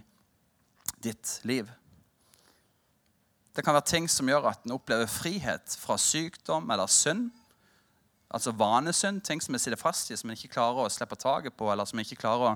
ditt 1.03 1.35
liv. 1.45 1.69
Det 3.53 3.61
kan 3.61 3.77
være 3.77 3.85
ting 3.91 4.09
som 4.09 4.31
gjør 4.31 4.49
at 4.49 4.65
en 4.65 4.73
opplever 4.73 5.05
frihet 5.05 5.75
fra 5.77 5.99
sykdom 6.01 6.71
eller 6.73 6.89
synd. 6.89 7.27
Altså 8.33 8.55
vanesynd, 8.57 9.21
ting 9.21 9.43
som 9.45 9.53
en 9.53 9.61
sitter 9.61 9.77
fast 9.77 10.09
i, 10.09 10.17
som 10.17 10.31
en 10.31 10.39
ikke 10.39 10.55
klarer 10.55 10.87
å 10.87 10.89
slippe 10.89 11.19
taket 11.21 11.53
på, 11.53 11.69
eller 11.69 11.85
som 11.85 12.01
en 12.01 12.07
ikke 12.07 12.23
klarer 12.23 12.55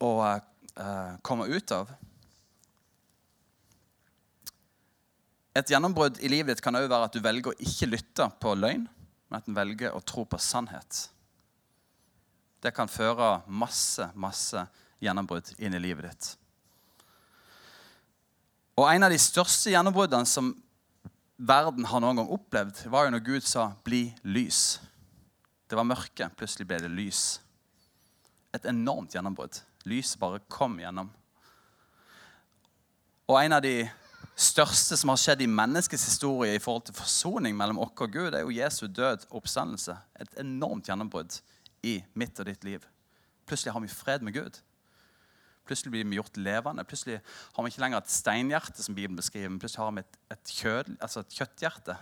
å 0.00 0.12
uh, 0.24 1.20
komme 1.20 1.50
ut 1.52 1.76
av. 1.76 1.92
Et 5.52 5.68
gjennombrudd 5.68 6.20
i 6.24 6.30
livet 6.32 6.54
ditt 6.54 6.64
kan 6.64 6.76
òg 6.78 6.88
være 6.88 7.08
at 7.08 7.16
du 7.16 7.20
velger 7.24 7.52
å 7.52 7.60
ikke 7.60 7.90
lytte 7.90 8.28
på 8.40 8.54
løgn, 8.56 8.86
men 8.86 9.38
at 9.38 9.48
du 9.48 9.52
velger 9.56 9.92
å 9.92 10.00
tro 10.00 10.24
på 10.24 10.40
sannhet. 10.40 11.08
Det 12.62 12.72
kan 12.72 12.88
føre 12.88 13.42
masse, 13.46 14.06
masse 14.14 14.64
gjennombrudd 15.02 15.50
inn 15.58 15.76
i 15.76 15.82
livet 15.82 16.08
ditt. 16.08 16.30
Og 18.80 18.88
En 18.88 19.04
av 19.04 19.12
de 19.12 19.18
største 19.20 19.74
gjennombruddene 19.74 20.26
som 20.26 20.54
verden 21.36 21.84
har 21.84 22.00
noen 22.00 22.22
gang 22.22 22.32
opplevd, 22.32 22.86
var 22.88 23.04
jo 23.04 23.12
når 23.12 23.24
Gud 23.26 23.44
sa 23.44 23.74
'bli 23.84 24.14
lys'. 24.24 24.80
Det 25.68 25.76
var 25.76 25.84
mørke, 25.84 26.30
plutselig 26.36 26.66
ble 26.66 26.78
det 26.78 26.90
lys. 26.90 27.40
Et 28.54 28.64
enormt 28.64 29.12
gjennombrudd. 29.14 29.60
Lyset 29.84 30.18
bare 30.20 30.40
kom 30.48 30.78
gjennom. 30.78 31.10
Og 33.28 33.44
en 33.44 33.52
av 33.52 33.62
de 33.62 33.90
største 34.38 34.96
som 34.96 35.12
har 35.12 35.20
skjedd 35.20 35.42
i 35.44 35.50
menneskets 35.50 36.06
historie 36.08 36.56
i 36.56 36.62
forhold 36.62 36.86
til 36.88 36.96
forsoning 36.96 37.56
mellom 37.56 37.80
oss 37.82 37.92
og 38.00 38.12
Gud, 38.12 38.32
er 38.32 38.44
jo 38.44 38.54
Jesu 38.54 38.86
død 38.86 39.28
og 39.30 39.42
oppstandelse. 39.42 39.96
Et 40.20 40.40
enormt 40.40 40.88
gjennombrudd 40.88 41.40
i 41.86 41.98
mitt 42.14 42.38
og 42.40 42.48
ditt 42.48 42.64
liv. 42.64 42.84
Plutselig 43.46 43.74
har 43.74 43.82
vi 43.84 43.90
fred 43.92 44.22
med 44.24 44.34
Gud. 44.36 44.60
Plutselig 45.66 45.92
blir 45.92 46.08
vi 46.08 46.18
gjort 46.18 46.36
levende. 46.36 46.84
Plutselig 46.84 47.20
har 47.54 47.64
vi 47.64 47.70
ikke 47.70 47.84
lenger 47.84 48.02
et 48.02 48.10
steinhjerte, 48.10 48.82
som 48.82 48.94
Bibelen 48.94 49.18
beskriver, 49.18 49.48
men 49.48 49.60
plutselig 49.62 49.84
har 49.84 49.94
vi 49.94 50.02
et, 50.02 50.18
et, 50.34 50.54
kjød, 50.58 50.96
altså 51.00 51.22
et 51.22 51.36
kjøtthjerte. 51.38 51.96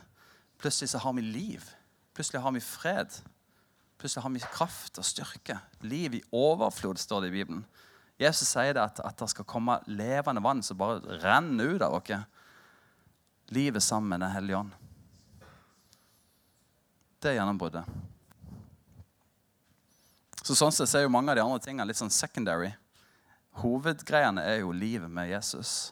Plutselig 0.60 0.92
så 0.94 1.02
har 1.04 1.12
vi 1.16 1.26
liv. 1.26 1.68
Plutselig 2.14 2.40
har 2.40 2.54
vi 2.56 2.64
fred. 2.64 3.20
Plutselig 4.00 4.25
har 4.25 4.32
vi 4.32 4.40
kraft 4.40 4.99
og 4.99 5.04
styrke. 5.04 5.58
Liv 5.84 6.16
i 6.16 6.22
overflod, 6.32 6.96
står 6.96 7.20
det 7.20 7.32
i 7.32 7.37
Bibelen. 7.40 7.64
Jesus 8.20 8.50
sier 8.52 8.74
det 8.76 8.82
at, 8.82 9.00
at 9.00 9.16
det 9.16 9.30
skal 9.32 9.48
komme 9.48 9.78
levende 9.88 10.42
vann 10.44 10.60
som 10.62 10.76
bare 10.76 11.20
renner 11.22 11.72
ut 11.72 11.84
av 11.86 11.96
dere. 12.04 12.26
Livet 13.50 13.82
sammen 13.82 14.12
med 14.12 14.20
Den 14.20 14.34
hellige 14.34 14.58
ånd. 14.60 14.74
Det 17.20 17.32
er 17.32 17.40
gjennombruddet. 17.40 17.88
Så 20.44 20.56
Sånn 20.56 20.72
sett 20.72 20.92
er 20.96 21.04
jo 21.04 21.12
mange 21.12 21.32
av 21.32 21.38
de 21.38 21.44
andre 21.44 21.64
tingene 21.64 21.88
litt 21.88 22.00
sånn 22.00 22.12
secondary. 22.12 22.70
Hovedgreiene 23.60 24.44
er 24.44 24.60
jo 24.62 24.72
livet 24.72 25.10
med 25.12 25.32
Jesus. 25.32 25.90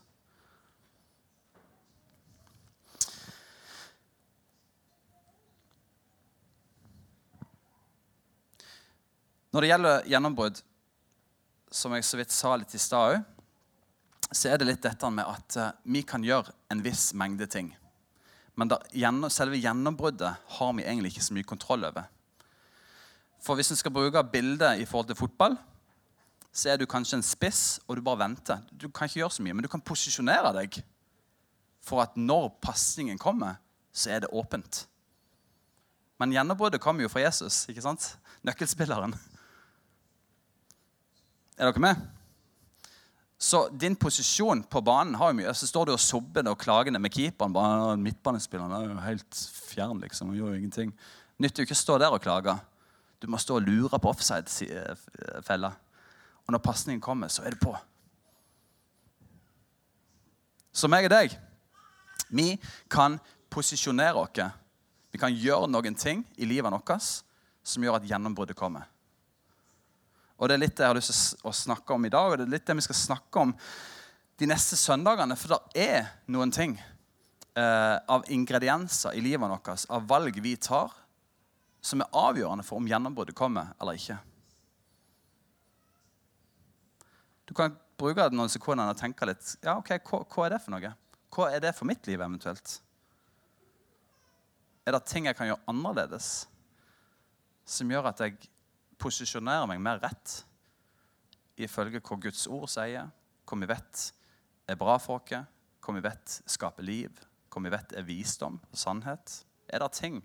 Når 9.53 9.65
det 9.65 9.71
gjelder 9.73 10.09
gjennombrudd, 10.13 10.61
som 11.79 11.95
jeg 11.95 12.07
så 12.07 12.19
vidt 12.19 12.35
sa 12.35 12.55
litt 12.59 12.75
i 12.75 12.81
stad 12.83 13.15
òg, 13.15 13.27
så 14.29 14.51
er 14.51 14.61
det 14.61 14.69
litt 14.69 14.85
dette 14.85 15.09
med 15.15 15.25
at 15.25 15.57
uh, 15.57 15.71
vi 15.89 16.03
kan 16.05 16.25
gjøre 16.25 16.53
en 16.73 16.83
viss 16.85 17.13
mengde 17.17 17.47
ting. 17.49 17.71
Men 18.59 18.75
selve 19.31 19.61
gjennombruddet 19.61 20.51
har 20.59 20.73
vi 20.75 20.85
egentlig 20.85 21.15
ikke 21.15 21.29
så 21.29 21.37
mye 21.37 21.47
kontroll 21.47 21.87
over. 21.87 22.09
For 23.41 23.55
hvis 23.55 23.71
en 23.71 23.79
skal 23.79 23.95
bruke 23.95 24.25
bildet 24.33 24.83
i 24.83 24.87
forhold 24.89 25.13
til 25.13 25.21
fotball, 25.21 25.55
så 26.53 26.73
er 26.73 26.81
du 26.81 26.89
kanskje 26.91 27.21
en 27.21 27.25
spiss, 27.25 27.79
og 27.87 27.97
du 27.97 28.03
bare 28.03 28.25
venter. 28.25 28.65
Du 28.73 28.89
kan 28.91 29.07
ikke 29.07 29.23
gjøre 29.23 29.37
så 29.37 29.45
mye, 29.47 29.55
men 29.55 29.65
du 29.65 29.71
kan 29.71 29.85
posisjonere 29.85 30.51
deg 30.59 30.81
for 31.87 32.03
at 32.03 32.19
når 32.19 32.51
pasningen 32.61 33.21
kommer, 33.21 33.61
så 33.95 34.11
er 34.17 34.25
det 34.25 34.33
åpent. 34.35 34.83
Men 36.19 36.35
gjennombruddet 36.35 36.83
kommer 36.83 37.07
jo 37.07 37.13
fra 37.13 37.23
Jesus, 37.23 37.63
ikke 37.71 37.85
sant? 37.85 38.17
nøkkelspilleren. 38.47 39.15
Er 41.59 41.73
dere 41.73 41.83
med? 41.83 42.07
Så 43.39 43.69
din 43.81 43.97
posisjon 43.97 44.63
på 44.63 44.81
banen 44.83 45.15
har 45.19 45.31
jo 45.31 45.39
mye. 45.41 45.55
Så 45.55 45.67
står 45.67 45.89
du 45.89 45.93
og 45.93 46.03
sobber 46.03 46.47
og 46.51 46.59
klagende 46.59 46.99
med 47.03 47.11
keeperen. 47.11 47.53
bare 47.53 47.97
Midtbanespilleren 47.97 48.73
er 48.73 48.89
jo 48.89 49.01
helt 49.03 49.41
fjern, 49.67 50.01
liksom. 50.01 50.31
og 50.31 50.37
gjør 50.37 50.55
jo 50.55 50.59
ingenting. 50.59 50.93
Nytter 51.39 51.63
jo 51.63 51.67
ikke 51.67 51.79
å 51.79 51.83
stå 51.83 51.99
der 51.99 52.15
og 52.15 52.23
klage. 52.23 52.55
Du 53.23 53.27
må 53.27 53.39
stå 53.39 53.59
og 53.59 53.67
lure 53.67 53.99
på 53.99 54.11
offside-fella. 54.11 55.71
Og 56.47 56.53
når 56.55 56.63
pasningen 56.63 57.01
kommer, 57.01 57.29
så 57.29 57.43
er 57.43 57.55
det 57.55 57.61
på. 57.63 57.75
Så 60.73 60.87
meg 60.87 61.09
og 61.09 61.11
deg, 61.11 61.35
vi 62.31 62.53
kan 62.91 63.19
posisjonere 63.51 64.15
oss. 64.15 64.45
Vi 65.11 65.19
kan 65.19 65.35
gjøre 65.35 65.71
noen 65.71 65.95
ting 65.99 66.23
i 66.37 66.47
livet 66.47 66.71
vårt 66.71 67.03
som 67.63 67.83
gjør 67.83 67.99
at 67.99 68.07
gjennombruddet 68.07 68.57
kommer. 68.57 68.87
Og 70.39 70.49
Det 70.49 70.55
er 70.55 70.63
litt 70.63 70.77
det 70.79 70.85
jeg 70.85 70.93
har 70.93 70.99
lyst 70.99 71.11
til 71.11 71.49
å 71.51 71.55
snakke 71.55 71.95
om 71.95 72.05
i 72.07 72.13
dag, 72.15 72.31
og 72.31 72.39
det 72.39 72.47
er 72.47 72.53
litt 72.53 72.67
det 72.67 72.77
vi 72.79 72.87
skal 72.87 72.99
snakke 72.99 73.43
om 73.43 73.55
de 74.39 74.47
neste 74.47 74.79
søndagene. 74.79 75.35
For 75.39 75.55
det 75.55 75.89
er 75.89 76.13
noen 76.31 76.53
ting 76.55 76.77
eh, 76.79 77.97
av 77.99 78.27
ingredienser 78.31 79.19
i 79.19 79.23
livet 79.25 79.51
vårt, 79.51 79.87
av 79.91 80.07
valg 80.07 80.39
vi 80.45 80.55
tar, 80.63 80.95
som 81.83 82.03
er 82.05 82.15
avgjørende 82.15 82.67
for 82.67 82.79
om 82.79 82.87
gjennombruddet 82.91 83.39
kommer 83.39 83.73
eller 83.81 83.99
ikke. 83.99 84.19
Du 87.49 87.55
kan 87.57 87.75
bruke 87.99 88.29
noen 88.31 88.53
sekunder 88.53 88.93
og 88.93 88.99
tenke 88.99 89.27
litt 89.27 89.57
ja, 89.65 89.79
ok, 89.79 89.97
hva, 90.07 90.21
hva 90.29 90.45
er 90.47 90.55
det 90.55 90.61
for 90.63 90.75
noe? 90.75 90.93
Hva 91.35 91.49
er 91.55 91.65
det 91.65 91.75
for 91.75 91.89
mitt 91.89 92.07
liv 92.07 92.21
eventuelt? 92.21 92.77
Er 94.87 94.95
det 94.95 95.03
ting 95.09 95.27
jeg 95.27 95.37
kan 95.37 95.51
gjøre 95.51 95.67
annerledes 95.69 96.47
som 97.69 97.91
gjør 97.93 98.11
at 98.13 98.23
jeg 98.25 98.39
posisjonerer 98.99 99.69
meg 99.71 99.83
mer 99.83 100.01
rett 100.03 100.41
ifølge 101.59 102.03
hva 102.03 102.19
Guds 102.23 102.47
ord 102.51 102.69
sier, 102.71 103.09
hva 103.47 103.59
vi 103.59 103.69
vet 103.71 104.05
er 104.69 104.79
bra 104.79 104.99
for 105.03 105.23
oss, 105.23 105.47
hva 105.83 105.95
vi 105.97 106.05
vet 106.05 106.41
skaper 106.47 106.85
liv, 106.85 107.23
hva 107.49 107.63
vi 107.65 107.73
vet 107.73 107.95
er 107.97 108.07
visdom 108.07 108.59
og 108.61 108.79
sannhet? 108.79 109.43
Er 109.69 109.83
det 109.83 109.93
ting 109.97 110.21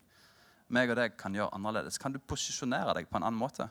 meg 0.74 0.92
og 0.92 0.98
deg 1.00 1.18
kan 1.20 1.36
gjøre 1.36 1.54
annerledes? 1.56 2.00
Kan 2.02 2.14
du 2.14 2.20
posisjonere 2.20 2.96
deg 2.98 3.10
på 3.10 3.20
en 3.20 3.28
annen 3.28 3.40
måte? 3.40 3.70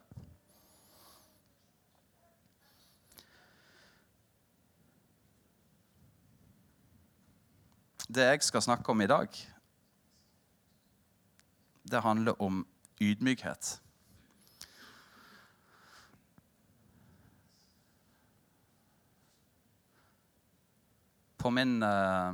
Det 8.12 8.26
jeg 8.28 8.42
skal 8.44 8.60
snakke 8.60 8.92
om 8.92 9.00
i 9.00 9.08
dag, 9.08 9.28
det 11.88 12.02
handler 12.04 12.36
om 12.44 12.60
ydmykhet. 13.00 13.78
På 21.42 21.50
min 21.50 21.82
uh, 21.82 22.32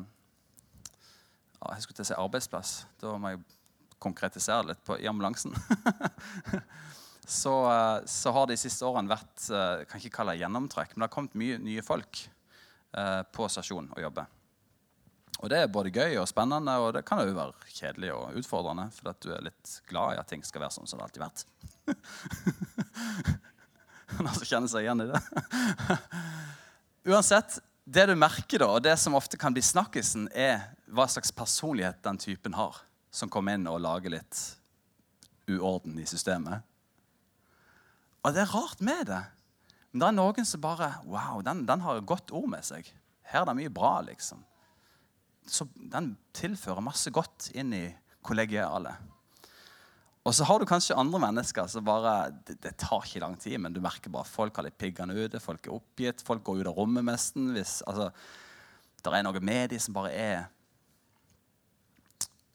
jeg 1.72 1.84
skulle 1.84 1.98
til 1.98 2.04
å 2.04 2.08
si 2.10 2.18
arbeidsplass. 2.18 2.72
Da 3.00 3.16
må 3.20 3.32
jeg 3.32 3.44
konkretisere 3.98 4.70
litt 4.70 4.82
på, 4.86 4.98
i 5.00 5.08
ambulansen. 5.10 5.56
så, 7.40 7.54
uh, 7.66 7.98
så, 8.06 8.32
har 8.36 8.48
det 8.48 8.58
de 8.58 8.62
siste 8.62 8.86
årene 8.86 9.10
vært 9.10 9.48
uh, 9.50 9.84
kan 9.88 10.00
ikke 10.00 10.20
kalle 10.20 10.36
det 10.36 10.44
gjennomtrekk, 10.44 10.94
men 10.94 11.02
det 11.02 11.08
har 11.08 11.14
kommet 11.16 11.38
mye 11.38 11.60
nye 11.62 11.84
folk 11.84 12.26
på 12.88 13.44
stasjonen 13.52 13.90
og 13.92 13.98
jobber. 14.00 14.30
Og 15.38 15.50
det 15.52 15.58
er 15.60 15.68
både 15.68 15.90
gøy 15.92 16.16
og 16.22 16.24
spennende, 16.30 16.72
og 16.80 16.94
det 16.96 17.02
kan 17.06 17.20
jo 17.20 17.34
være 17.36 17.68
kjedelig 17.68 18.14
og 18.14 18.38
utfordrende. 18.40 18.86
For 18.96 19.10
at 19.12 19.20
du 19.20 19.28
er 19.36 19.44
litt 19.44 19.74
glad 19.90 20.16
i 20.16 20.20
at 20.22 20.30
ting 20.30 20.40
skal 20.46 20.64
være 20.64 20.78
sånn 20.78 20.88
som 20.88 20.98
det 20.98 21.04
alltid 21.04 21.26
har 21.26 21.28
vært. 21.28 21.44
Noen 24.22 24.34
som 24.38 24.48
kjenner 24.48 24.72
seg 24.72 24.86
igjen 24.86 25.04
i 25.04 25.10
det? 25.12 25.20
Uansett, 27.12 27.60
det 27.88 28.04
du 28.11 28.14
merker, 28.18 28.61
da, 28.61 28.68
og 28.76 28.83
det 28.85 28.95
som 29.00 29.16
ofte 29.16 29.38
kan 29.40 29.54
bli 29.54 29.62
snakkisen, 29.64 30.26
er 30.37 30.75
hva 30.92 31.07
slags 31.09 31.33
personlighet 31.33 32.02
den 32.04 32.21
typen 32.21 32.57
har, 32.59 32.76
som 33.11 33.30
kommer 33.33 33.57
inn 33.57 33.68
og 33.71 33.80
lager 33.80 34.12
litt 34.12 34.40
uorden 35.49 35.97
i 36.00 36.04
systemet. 36.09 36.61
Og 38.26 38.35
det 38.37 38.45
er 38.45 38.52
rart 38.52 38.83
med 38.85 39.07
det. 39.09 39.23
Men 39.88 40.02
det 40.02 40.09
er 40.11 40.16
noen 40.18 40.49
som 40.49 40.61
bare 40.61 40.90
Wow, 41.09 41.40
den, 41.45 41.64
den 41.68 41.80
har 41.80 41.97
et 41.97 42.09
godt 42.09 42.33
ord 42.37 42.50
med 42.52 42.66
seg. 42.66 42.90
Her 43.30 43.42
er 43.42 43.49
det 43.49 43.57
mye 43.62 43.73
bra, 43.73 43.95
liksom. 44.04 44.42
Så 45.49 45.64
den 45.73 46.12
tilfører 46.37 46.85
masse 46.85 47.12
godt 47.14 47.49
inn 47.57 47.73
i 47.73 47.87
kollegialet. 48.21 49.00
Og 50.28 50.35
så 50.37 50.44
har 50.44 50.61
du 50.61 50.68
kanskje 50.68 50.97
andre 50.99 51.18
mennesker 51.23 51.70
som 51.73 51.87
bare 51.87 52.28
det, 52.44 52.58
det, 52.61 52.75
tar 52.76 53.06
ikke 53.06 53.23
lang 53.23 53.37
tid, 53.40 53.56
men 53.64 53.73
du 53.73 53.80
merker 53.80 54.12
bare 54.12 54.26
at 54.26 54.32
folk 54.32 54.58
har 54.58 54.66
litt 54.66 54.76
piggene 54.76 55.16
ute, 55.16 55.40
folk 55.40 55.64
er 55.64 55.76
oppgitt, 55.78 56.25
folk 56.25 56.42
går 56.44 56.61
ut 56.61 56.68
av 56.68 56.76
rommet 56.76 57.06
nesten. 57.06 57.47
Hvis, 57.54 57.78
altså, 57.88 58.11
det 59.00 59.14
er 59.16 59.25
noe 59.25 59.40
med 59.40 59.73
de 59.73 59.78
som 59.80 59.97
bare 59.97 60.12
er 60.12 60.42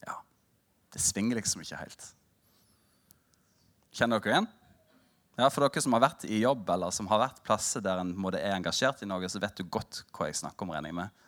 Ja, 0.06 0.20
det 0.94 1.02
svinger 1.02 1.40
liksom 1.42 1.66
ikke 1.66 1.82
helt. 1.82 2.12
Kjenner 3.94 4.22
dere 4.22 4.36
igjen? 4.36 4.52
Ja, 5.40 5.50
For 5.50 5.66
dere 5.66 5.82
som 5.82 5.98
har 5.98 6.06
vært 6.06 6.28
i 6.30 6.44
jobb 6.44 6.70
eller 6.70 6.94
som 6.94 7.10
har 7.10 7.24
vært 7.26 7.42
plasser 7.46 7.82
der 7.82 8.04
en 8.04 8.14
er 8.36 8.54
engasjert 8.54 9.02
i 9.02 9.10
noe, 9.10 9.26
så 9.26 9.42
vet 9.42 9.58
du 9.58 9.66
godt 9.66 10.04
hva 10.14 10.30
jeg 10.30 10.38
snakker 10.44 10.68
om. 10.68 10.78
regner 10.78 10.94
med. 10.94 11.23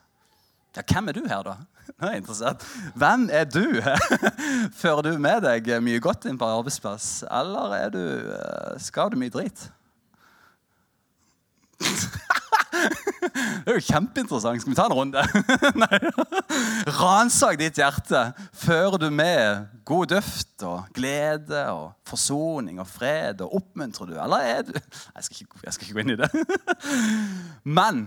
Ja, 0.75 0.81
hvem 0.91 1.07
er 1.07 1.15
du 1.15 1.23
her, 1.27 1.43
da? 1.45 1.55
Nå 1.95 2.07
er 2.07 2.15
jeg 2.15 2.23
interessert. 2.23 2.65
Hvem 2.99 3.29
er 3.31 3.45
du? 3.47 3.63
Fører 4.81 5.01
du 5.07 5.13
med 5.21 5.45
deg 5.45 5.69
mye 5.83 6.01
godt 6.03 6.27
inn 6.27 6.39
på 6.39 6.49
arbeidsplass, 6.57 7.23
eller 7.31 7.75
er 7.77 7.93
du, 7.93 8.03
eh, 8.35 8.75
skal 8.83 9.13
du 9.13 9.19
mye 9.21 9.33
drit? 9.33 9.69
Det 13.25 13.71
er 13.71 13.77
jo 13.79 13.85
kjempeinteressant. 13.87 14.61
Skal 14.61 14.71
vi 14.71 14.77
ta 14.77 14.85
en 14.85 14.93
runde? 14.93 15.21
Ransak 16.99 17.57
ditt 17.57 17.79
hjerte. 17.79 18.19
Fører 18.53 18.99
du 19.01 19.07
med 19.09 19.65
god 19.87 20.11
duft 20.11 20.65
og 20.67 20.91
glede 20.93 21.63
og 21.71 21.95
forsoning 22.05 22.77
og 22.83 22.87
fred? 22.91 23.41
Og 23.41 23.55
oppmuntrer 23.61 24.11
du, 24.11 24.13
eller 24.19 24.45
er 24.51 24.61
du 24.67 24.75
jeg 24.75 25.25
skal, 25.25 25.39
ikke, 25.39 25.63
jeg 25.63 25.73
skal 25.73 25.87
ikke 25.87 25.97
gå 25.97 26.03
inn 26.03 26.13
i 26.13 26.19
det. 26.21 26.29
Men 27.63 28.05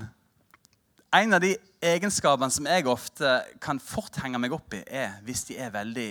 en 1.10 1.34
av 1.34 1.40
de 1.40 1.54
egenskapene 1.80 2.52
som 2.52 2.66
jeg 2.68 2.86
ofte 2.90 3.34
kan 3.64 3.80
fort 3.80 4.18
henge 4.22 4.40
meg 4.40 4.52
opp 4.52 4.74
i, 4.76 4.82
er 4.84 5.16
hvis 5.26 5.46
de 5.48 5.56
er 5.60 5.72
veldig 5.72 6.08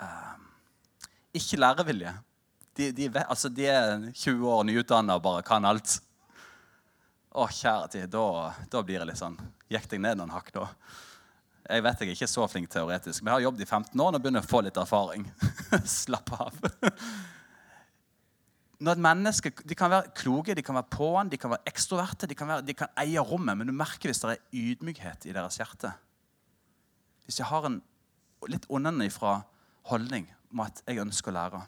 uh, 0.00 0.36
ikke 1.36 1.60
lærevillige. 1.60 2.14
De, 2.74 2.90
de, 2.94 3.08
altså 3.22 3.50
de, 3.52 3.68
er 3.70 4.08
20 4.10 4.48
år 4.50 4.64
nyutdanna 4.66 5.18
og 5.18 5.26
bare 5.26 5.44
kan 5.46 5.66
alt. 5.68 5.98
Å, 7.34 7.48
kjære 7.50 7.90
tid, 7.92 8.08
da, 8.14 8.54
da, 8.70 8.82
blir 8.86 9.02
det 9.02 9.08
litt 9.10 9.18
sånn 9.18 9.34
Gikk 9.66 9.88
deg 9.90 10.04
ned 10.04 10.20
noen 10.20 10.30
hakk 10.30 10.52
da? 10.54 10.68
Jeg 11.64 11.82
vet 11.82 12.02
jeg 12.02 12.10
er 12.12 12.14
ikke 12.14 12.28
så 12.30 12.44
flink 12.46 12.68
teoretisk, 12.70 13.22
men 13.22 13.32
jeg 13.32 13.38
har 13.38 13.44
jobbet 13.48 13.64
i 13.64 13.66
15 13.66 14.02
år 14.04 14.12
og 14.12 14.22
begynner 14.22 14.44
å 14.44 14.46
få 14.46 14.60
litt 14.62 14.78
erfaring. 14.78 15.24
Slapp 16.04 16.30
av 16.36 16.60
når 18.84 18.98
et 18.98 19.04
menneske, 19.04 19.50
De 19.68 19.74
kan 19.74 19.90
være 19.90 20.12
kloke, 20.16 20.54
de 20.54 20.62
kan 20.62 20.76
være 20.76 20.90
på'n, 20.92 21.30
de 21.32 21.38
kan 21.40 21.50
være 21.50 21.70
ekstroverte, 21.70 22.28
de 22.28 22.34
kan, 22.36 22.48
være, 22.48 22.62
de 22.66 22.74
kan 22.76 22.92
eie 23.00 23.20
rommet, 23.20 23.56
men 23.56 23.70
du 23.70 23.72
merker 23.72 24.10
hvis 24.10 24.20
det 24.20 24.34
er 24.34 24.42
ydmykhet 24.52 25.24
i 25.24 25.32
deres 25.32 25.56
hjerte. 25.56 25.92
Hvis 27.24 27.40
de 27.40 27.48
har 27.48 27.64
en 27.64 27.80
litt 28.48 28.66
onnenifra 28.68 29.38
holdning 29.88 30.28
om 30.52 30.60
at 30.60 30.82
'jeg 30.86 31.00
ønsker 31.00 31.32
å 31.32 31.34
lære'. 31.34 31.66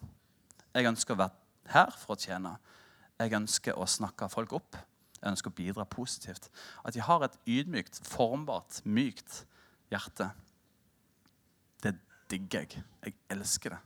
Jeg 0.74 0.86
ønsker 0.86 1.14
å 1.14 1.18
være 1.18 1.34
her 1.72 1.90
for 1.90 2.14
å 2.14 2.20
tjene. 2.20 2.56
Jeg 3.18 3.32
ønsker 3.32 3.72
å 3.72 3.86
snakke 3.86 4.28
folk 4.28 4.52
opp. 4.52 4.76
Jeg 5.22 5.30
ønsker 5.30 5.50
å 5.50 5.54
bidra 5.54 5.84
positivt. 5.84 6.50
At 6.84 6.94
de 6.94 7.00
har 7.00 7.22
et 7.22 7.38
ydmykt, 7.46 8.00
formbart, 8.04 8.84
mykt 8.84 9.46
hjerte. 9.90 10.30
Det 11.82 11.96
digger 12.28 12.60
jeg. 12.60 12.84
Jeg 13.04 13.14
elsker 13.30 13.70
det. 13.70 13.78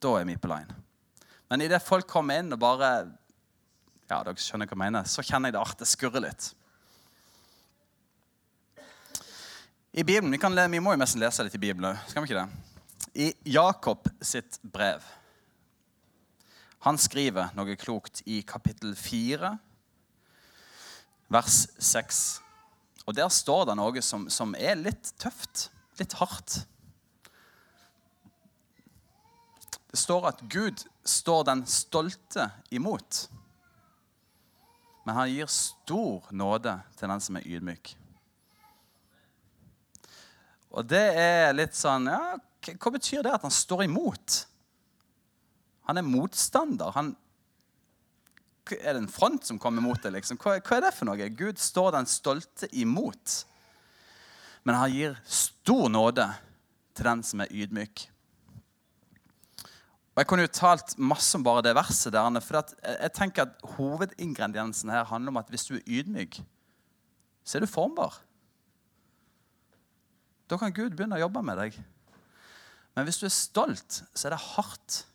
Da 0.00 0.08
er 0.20 0.24
vi 0.24 0.36
på 0.36 0.48
line. 0.48 0.87
Men 1.48 1.64
idet 1.64 1.80
folk 1.84 2.08
kommer 2.08 2.42
inn 2.42 2.52
og 2.52 2.60
bare 2.60 2.92
ja, 4.08 4.22
dere 4.24 4.40
skjønner 4.40 4.68
hva 4.68 4.76
jeg 4.76 4.80
mener, 4.80 5.08
så 5.08 5.24
kjenner 5.24 5.50
jeg 5.50 5.56
det 5.56 5.60
artet 5.64 5.90
skurre 5.90 6.22
litt. 6.24 6.50
I 9.92 10.04
Bibelen, 10.04 10.30
Vi, 10.32 10.38
kan, 10.38 10.54
vi 10.70 10.80
må 10.80 10.92
jo 10.92 11.00
nesten 11.00 11.20
lese 11.20 11.44
litt 11.44 11.56
i 11.56 11.60
Bibelen 11.60 11.96
skal 12.06 12.22
vi 12.22 12.28
ikke 12.28 12.42
det? 12.42 12.64
I 13.18 13.28
Jakob 13.50 14.08
sitt 14.22 14.60
brev. 14.62 15.02
Han 16.86 17.00
skriver 17.00 17.50
noe 17.58 17.74
klokt 17.80 18.20
i 18.30 18.42
kapittel 18.46 18.92
4, 18.94 19.50
vers 21.34 21.56
6. 21.82 22.20
Og 23.08 23.16
Der 23.16 23.32
står 23.32 23.64
det 23.70 23.78
noe 23.80 24.02
som, 24.04 24.28
som 24.30 24.54
er 24.54 24.78
litt 24.78 25.10
tøft, 25.18 25.70
litt 25.98 26.14
hardt. 26.20 26.60
Det 29.88 29.98
står 29.98 30.28
at 30.30 30.44
Gud 30.52 30.84
står 31.08 31.46
den 31.48 31.64
stolte 31.66 32.50
imot. 32.74 33.28
Men 35.08 35.16
han 35.16 35.30
gir 35.32 35.48
stor 35.48 36.26
nåde 36.36 36.74
til 36.98 37.08
den 37.08 37.22
som 37.24 37.38
er 37.40 37.46
ydmyk. 37.48 37.94
Og 40.76 40.84
det 40.84 41.06
er 41.16 41.54
litt 41.56 41.72
sånn 41.76 42.10
ja, 42.10 42.36
Hva 42.76 42.92
betyr 42.92 43.24
det 43.24 43.32
at 43.32 43.46
han 43.46 43.54
står 43.54 43.86
imot? 43.86 44.42
Han 45.88 45.96
er 45.96 46.04
motstander. 46.04 46.92
Han, 46.92 47.14
er 48.76 48.92
det 48.92 49.00
en 49.00 49.08
front 49.08 49.48
som 49.48 49.56
kommer 49.58 49.80
mot 49.80 50.02
det? 50.04 50.12
Liksom? 50.12 50.36
Hva, 50.36 50.58
hva, 50.60 50.76
er 50.76 50.84
det 50.84 50.92
for 50.98 51.08
noe? 51.08 51.30
Gud 51.32 51.56
står 51.56 51.94
den 51.96 52.10
stolte 52.10 52.68
imot. 52.76 53.38
Men 54.68 54.76
han 54.76 54.92
gir 54.92 55.16
stor 55.24 55.88
nåde 55.88 56.28
til 56.92 57.08
den 57.08 57.24
som 57.24 57.40
er 57.40 57.54
ydmyk. 57.54 58.04
Og 60.18 60.22
Jeg 60.24 60.26
kunne 60.26 60.42
jo 60.42 60.50
talt 60.50 60.96
masse 60.98 61.38
om 61.38 61.44
bare 61.46 61.62
det 61.62 61.76
verset. 61.78 62.12
der, 62.12 62.40
for 62.40 62.64
jeg 62.82 63.12
tenker 63.14 63.42
at 63.42 63.76
Hovedingrediensen 63.76 64.90
her 64.90 65.04
handler 65.04 65.30
om 65.30 65.36
at 65.36 65.48
hvis 65.48 65.64
du 65.64 65.74
er 65.74 65.86
ydmyk, 65.86 66.42
så 67.44 67.58
er 67.58 67.60
du 67.60 67.66
formbar. 67.66 68.18
Da 70.50 70.56
kan 70.56 70.74
Gud 70.74 70.90
begynne 70.90 71.14
å 71.14 71.22
jobbe 71.22 71.42
med 71.42 71.56
deg. 71.62 71.78
Men 72.96 73.06
hvis 73.06 73.20
du 73.22 73.26
er 73.26 73.30
stolt, 73.30 74.02
så 74.10 74.26
er 74.26 74.34
det 74.34 74.42
hardt. 74.56 75.06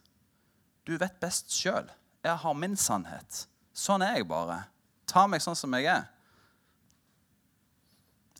Du 0.87 0.95
vet 0.95 1.19
best 1.19 1.51
sjøl. 1.51 1.91
Jeg 2.23 2.39
har 2.39 2.53
min 2.55 2.79
sannhet. 2.79 3.47
Sånn 3.75 4.07
er 4.07 4.21
jeg 4.21 4.27
bare. 4.31 4.61
Ta 5.05 5.27
meg 5.27 5.43
sånn 5.43 5.59
som 5.59 5.75
jeg 5.75 5.91
er. 5.91 6.07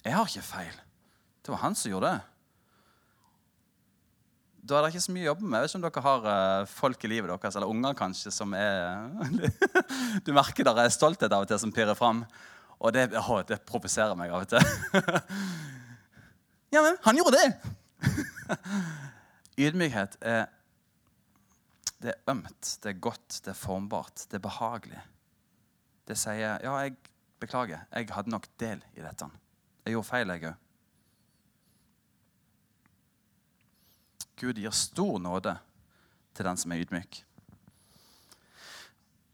Jeg 0.05 0.15
har 0.15 0.31
ikke 0.31 0.47
feil. 0.47 0.79
Det 1.43 1.51
var 1.51 1.65
han 1.67 1.75
som 1.75 1.91
gjorde 1.91 2.15
det. 2.15 2.32
Da 4.63 4.77
er 4.77 4.85
det 4.85 4.93
ikke 4.93 5.03
så 5.03 5.11
mye 5.11 5.25
å 5.25 5.31
jobbe 5.33 5.47
med. 5.47 5.57
Jeg 5.57 5.63
vet 5.63 5.71
ikke 5.73 5.79
om 5.79 5.83
dere 5.83 6.03
har 6.05 6.25
uh, 6.63 6.69
folk 6.71 7.01
i 7.03 7.09
livet 7.11 7.31
deres, 7.33 7.57
eller 7.59 7.71
unger 7.71 7.97
kanskje, 7.99 8.31
som 8.31 8.53
er 8.55 9.11
Du 10.25 10.31
merker 10.35 10.63
der 10.63 10.85
er 10.85 10.93
stolthet 10.93 11.35
av 11.35 11.43
og 11.43 11.51
til 11.51 11.59
som 11.59 11.73
pirrer 11.75 11.97
fram. 11.99 12.23
Og 12.79 12.95
det, 12.95 13.09
det 13.49 13.59
provoserer 13.67 14.15
meg 14.19 14.31
av 14.31 14.45
og 14.45 14.53
til. 14.53 14.63
ja, 16.75 16.79
men 16.79 16.95
han 17.03 17.19
gjorde 17.19 17.41
det! 17.41 17.73
Ydmykhet 19.67 20.17
er 20.23 20.47
det 22.03 22.11
er 22.11 22.31
ømt, 22.33 22.71
det 22.83 22.89
er 22.89 22.99
godt, 22.99 23.37
det 23.45 23.53
er 23.53 23.55
formbart, 23.55 24.25
det 24.27 24.35
er 24.35 24.43
behagelig. 24.43 24.99
Det 26.07 26.17
sier 26.19 26.59
'Ja, 26.59 26.73
jeg 26.83 26.97
beklager. 27.39 27.85
Jeg 27.95 28.09
hadde 28.11 28.29
nok 28.29 28.47
del 28.59 28.83
i 28.95 28.99
dette. 29.01 29.29
Jeg 29.85 29.95
gjorde 29.95 30.07
feil, 30.07 30.27
jeg 30.27 30.43
òg.' 30.43 30.62
Gud 34.43 34.59
gir 34.59 34.75
stor 34.75 35.21
nåde 35.23 35.55
til 36.35 36.47
den 36.49 36.59
som 36.59 36.73
er 36.73 36.83
ydmyk. 36.83 37.23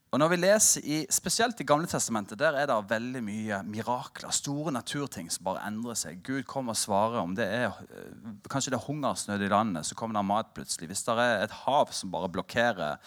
Og 0.09 0.17
når 0.17 0.31
vi 0.31 0.37
leser 0.39 0.85
i, 0.89 0.95
Spesielt 1.13 1.59
i 1.61 1.65
Gamle 1.69 1.85
Testamentet 1.89 2.39
der 2.41 2.55
er 2.57 2.65
det 2.69 2.77
veldig 2.89 3.19
mye 3.21 3.59
mirakler. 3.69 4.33
Store 4.33 4.73
naturting 4.73 5.27
som 5.29 5.45
bare 5.45 5.61
endrer 5.67 5.97
seg. 5.99 6.23
Gud 6.25 6.47
kommer 6.49 6.73
og 6.73 6.81
svarer 6.81 7.19
om 7.21 7.35
det 7.37 7.45
er 7.45 7.67
eh, 7.69 8.31
kanskje 8.49 8.73
det 8.73 8.79
er 8.79 8.87
hungersnød 8.87 9.45
i 9.45 9.51
landet. 9.53 9.85
Så 9.85 9.97
kommer 9.97 10.17
det 10.17 10.25
mat 10.25 10.49
plutselig. 10.55 10.89
Hvis 10.89 11.05
det 11.05 11.13
er 11.21 11.43
et 11.43 11.53
hav 11.61 11.93
som 11.93 12.09
bare 12.13 12.31
blokkerer 12.33 12.97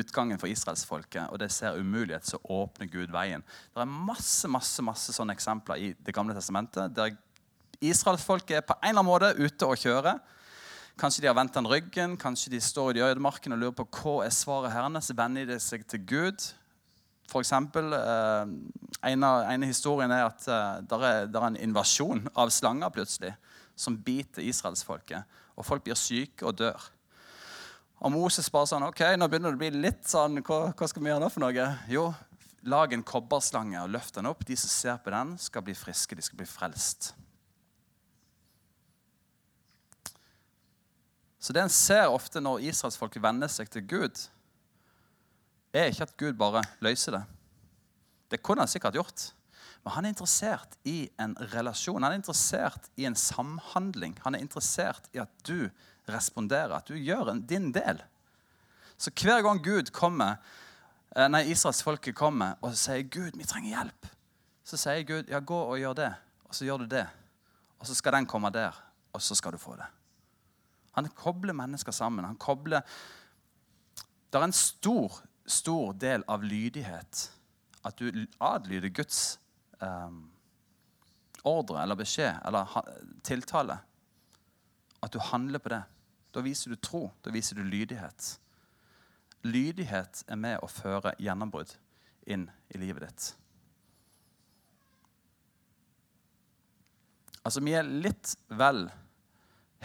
utgangen 0.00 0.40
for 0.40 0.48
israelsfolket, 0.48 1.28
og 1.28 1.42
det 1.42 1.50
ser 1.52 1.76
umulighet, 1.76 2.24
så 2.24 2.40
åpner 2.40 2.88
Gud 2.88 3.12
veien. 3.12 3.44
Det 3.74 3.84
er 3.84 3.92
masse 4.08 4.48
masse, 4.48 4.80
masse 4.84 5.12
sånne 5.12 5.36
eksempler 5.36 5.82
i 5.82 5.92
Det 6.00 6.16
gamle 6.16 6.36
testamentet 6.36 6.96
der 6.96 7.12
israelsfolket 7.84 8.62
er 8.62 8.64
på 8.64 8.78
en 8.80 8.94
eller 8.94 9.04
annen 9.04 9.12
måte 9.12 9.34
ute 9.36 9.68
og 9.68 9.76
kjører. 9.76 10.24
Kanskje 10.96 11.26
de 11.26 11.28
har 11.28 11.36
vendt 11.36 11.52
den 11.52 11.66
ryggen, 11.68 12.14
kanskje 12.16 12.54
de 12.54 12.60
står 12.60 12.96
i 12.96 13.02
ødemarken 13.04 13.52
og 13.52 13.58
lurer 13.60 13.74
på 13.76 13.84
hva 13.98 14.14
er 14.24 14.32
svaret 14.32 14.72
hennes. 14.72 15.10
Vender 15.12 15.44
de 15.50 15.58
seg 15.60 15.82
til 15.84 16.00
Gud. 16.08 16.46
For 17.28 17.44
eksempel, 17.44 17.92
eh, 17.92 18.52
en, 19.10 19.26
av, 19.26 19.42
en 19.50 19.66
historien 19.66 20.14
er 20.14 20.24
at 20.24 20.46
eh, 20.48 20.78
det 20.88 20.96
er, 20.96 21.26
er, 21.26 21.46
en 21.50 21.58
invasjon 21.60 22.24
av 22.32 22.52
slanger 22.54 22.94
plutselig 22.94 23.34
som 23.76 23.98
biter 24.00 24.46
israelsfolket. 24.46 25.36
Og 25.60 25.68
folk 25.68 25.84
blir 25.84 25.98
syke 26.00 26.48
og 26.48 26.56
dør. 26.62 26.88
Og 28.00 28.14
Moses 28.16 28.48
bare 28.52 28.70
sånn 28.72 28.88
OK, 28.88 29.04
nå 29.20 29.28
begynner 29.28 29.52
det 29.52 29.60
å 29.60 29.64
bli 29.66 29.84
litt 29.88 30.08
sånn 30.08 30.40
Hva, 30.44 30.70
hva 30.76 30.88
skal 30.88 31.04
vi 31.04 31.08
gjøre 31.08 31.24
nå 31.24 31.30
for 31.32 31.44
noe? 31.44 31.68
Jo, 31.92 32.06
lag 32.68 32.96
en 32.96 33.04
kobberslange 33.04 33.84
og 33.84 33.92
løft 33.92 34.16
den 34.16 34.32
opp. 34.32 34.48
De 34.48 34.56
som 34.56 34.72
ser 34.72 34.96
på 35.04 35.12
den, 35.12 35.36
skal 35.44 35.64
bli 35.66 35.76
friske. 35.76 36.16
De 36.16 36.24
skal 36.24 36.40
bli 36.40 36.48
frelst. 36.48 37.12
Så 41.46 41.54
det 41.54 41.62
en 41.62 41.70
ser 41.70 42.08
ofte 42.10 42.40
når 42.42 42.64
israelsfolket 42.72 43.22
venner 43.22 43.50
seg 43.52 43.68
til 43.70 43.84
Gud, 43.86 44.18
er 45.70 45.92
ikke 45.92 46.06
at 46.08 46.14
Gud 46.18 46.38
bare 46.40 46.64
løser 46.82 47.14
det. 47.14 47.20
Det 48.34 48.40
kunne 48.42 48.64
han 48.64 48.70
sikkert 48.70 48.96
gjort. 48.98 49.28
Men 49.84 49.94
han 49.94 50.08
er 50.08 50.14
interessert 50.16 50.72
i 50.90 50.96
en 51.22 51.36
relasjon. 51.52 52.02
Han 52.02 52.16
er 52.16 52.18
interessert 52.18 52.88
i 52.98 53.06
en 53.06 53.14
samhandling. 53.14 54.16
Han 54.24 54.34
er 54.34 54.42
interessert 54.42 55.06
i 55.14 55.20
at 55.22 55.30
du 55.46 55.68
responderer, 56.10 56.74
at 56.74 56.90
du 56.90 56.98
gjør 56.98 57.30
din 57.38 57.68
del. 57.76 58.00
Så 58.98 59.12
hver 59.14 59.44
gang 59.46 59.62
Gud 59.62 59.92
kommer, 59.94 60.40
eh, 61.14 61.28
nei, 61.30 61.44
israelsfolket 61.52 62.16
kommer 62.18 62.58
og 62.58 62.74
sier 62.74 63.06
Gud, 63.06 63.38
vi 63.38 63.46
trenger 63.46 63.76
hjelp, 63.76 64.10
så 64.66 64.80
sier 64.80 65.06
Gud 65.06 65.30
ja, 65.30 65.38
gå 65.38 65.60
og 65.60 65.78
gjør 65.78 65.94
det. 65.94 66.10
Og 66.50 66.58
så 66.58 66.66
gjør 66.66 66.82
du 66.82 66.90
det. 66.90 67.06
Og 67.78 67.86
så 67.86 67.94
skal 67.94 68.18
den 68.18 68.26
komme 68.26 68.50
der, 68.50 68.74
og 69.12 69.22
så 69.22 69.38
skal 69.38 69.54
du 69.54 69.62
få 69.62 69.78
det. 69.78 69.86
Han 70.96 71.08
kobler 71.12 71.56
mennesker 71.56 71.92
sammen. 71.92 72.24
Han 72.24 72.38
kobler 72.40 72.82
Det 74.32 74.40
er 74.40 74.44
en 74.44 74.52
stor, 74.52 75.20
stor 75.46 75.92
del 75.92 76.24
av 76.28 76.44
lydighet 76.44 77.30
at 77.86 78.00
du 78.00 78.26
adlyder 78.42 78.90
Guds 78.90 79.38
um, 79.78 80.24
ordre 81.46 81.82
eller 81.82 81.98
beskjed 81.98 82.40
eller 82.48 82.72
tiltale. 83.22 83.78
At 85.02 85.12
du 85.12 85.20
handler 85.22 85.62
på 85.62 85.70
det. 85.70 85.82
Da 86.34 86.42
viser 86.42 86.74
du 86.74 86.76
tro. 86.82 87.06
Da 87.22 87.30
viser 87.30 87.56
du 87.56 87.62
lydighet. 87.64 88.32
Lydighet 89.46 90.24
er 90.26 90.40
med 90.40 90.58
å 90.64 90.70
føre 90.70 91.14
gjennombrudd 91.22 91.76
inn 92.26 92.48
i 92.74 92.80
livet 92.82 93.06
ditt. 93.06 93.26
Altså, 97.46 97.62
vi 97.62 97.76
er 97.78 97.86
litt 97.86 98.34
vel 98.58 98.88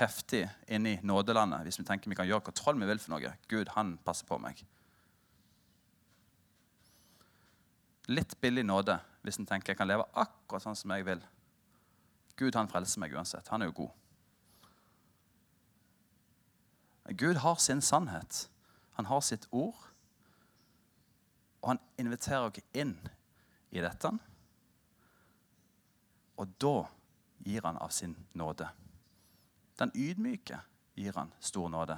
heftig 0.01 0.43
inn 0.71 0.87
i 0.89 0.97
nådelandet 1.05 1.65
hvis 1.67 1.79
vi 1.79 1.85
tenker 1.87 2.11
vi 2.11 2.17
kan 2.17 2.27
gjøre 2.29 2.43
hva 2.47 2.53
troll 2.57 2.79
vi 2.81 2.89
vil 2.89 3.01
for 3.01 3.15
noe. 3.15 3.33
Gud, 3.51 3.71
han 3.77 3.95
passer 4.05 4.27
på 4.29 4.39
meg. 4.41 4.63
Litt 8.11 8.35
billig 8.41 8.65
nåde 8.67 8.97
hvis 9.21 9.37
en 9.39 9.47
tenker 9.49 9.73
jeg 9.73 9.79
kan 9.79 9.89
leve 9.89 10.07
akkurat 10.17 10.65
sånn 10.65 10.77
som 10.77 10.93
jeg 10.95 11.05
vil. 11.07 11.21
Gud, 12.39 12.55
han 12.57 12.69
frelser 12.71 13.03
meg 13.03 13.13
uansett. 13.13 13.51
Han 13.53 13.61
er 13.61 13.69
jo 13.69 13.83
god. 13.83 13.91
Gud 17.19 17.41
har 17.43 17.55
sin 17.61 17.81
sannhet. 17.81 18.47
Han 18.97 19.05
har 19.05 19.21
sitt 19.21 19.47
ord. 19.51 19.77
Og 21.61 21.73
han 21.73 21.81
inviterer 22.01 22.49
oss 22.49 22.63
inn 22.73 22.95
i 23.69 23.83
dette. 23.83 24.09
Og 26.41 26.55
da 26.61 26.75
gir 27.45 27.61
han 27.67 27.77
av 27.77 27.93
sin 27.93 28.15
nåde. 28.33 28.69
Den 29.81 29.91
ydmyke 29.97 30.59
gir 30.95 31.15
han 31.17 31.31
stor 31.41 31.69
nåde. 31.73 31.97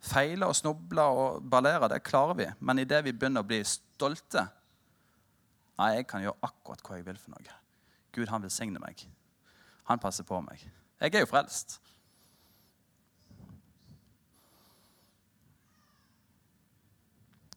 Feile 0.00 0.48
og 0.50 0.56
snuble 0.56 1.04
og 1.04 1.44
ballere, 1.50 1.90
det 1.92 2.02
klarer 2.02 2.38
vi. 2.38 2.48
Men 2.58 2.82
idet 2.82 3.04
vi 3.06 3.14
begynner 3.14 3.44
å 3.44 3.50
bli 3.50 3.60
stolte 3.66 4.48
Nei, 5.80 5.94
jeg 5.96 6.10
kan 6.10 6.20
gjøre 6.20 6.44
akkurat 6.44 6.82
hva 6.84 6.96
jeg 6.98 7.06
vil 7.06 7.16
for 7.16 7.32
noe. 7.32 7.54
Gud, 8.12 8.28
han 8.28 8.42
velsigner 8.44 8.82
meg. 8.82 9.00
Han 9.88 10.02
passer 10.02 10.26
på 10.28 10.36
meg. 10.44 10.60
Jeg 11.00 11.14
er 11.14 11.22
jo 11.24 11.28
frelst. 11.30 11.78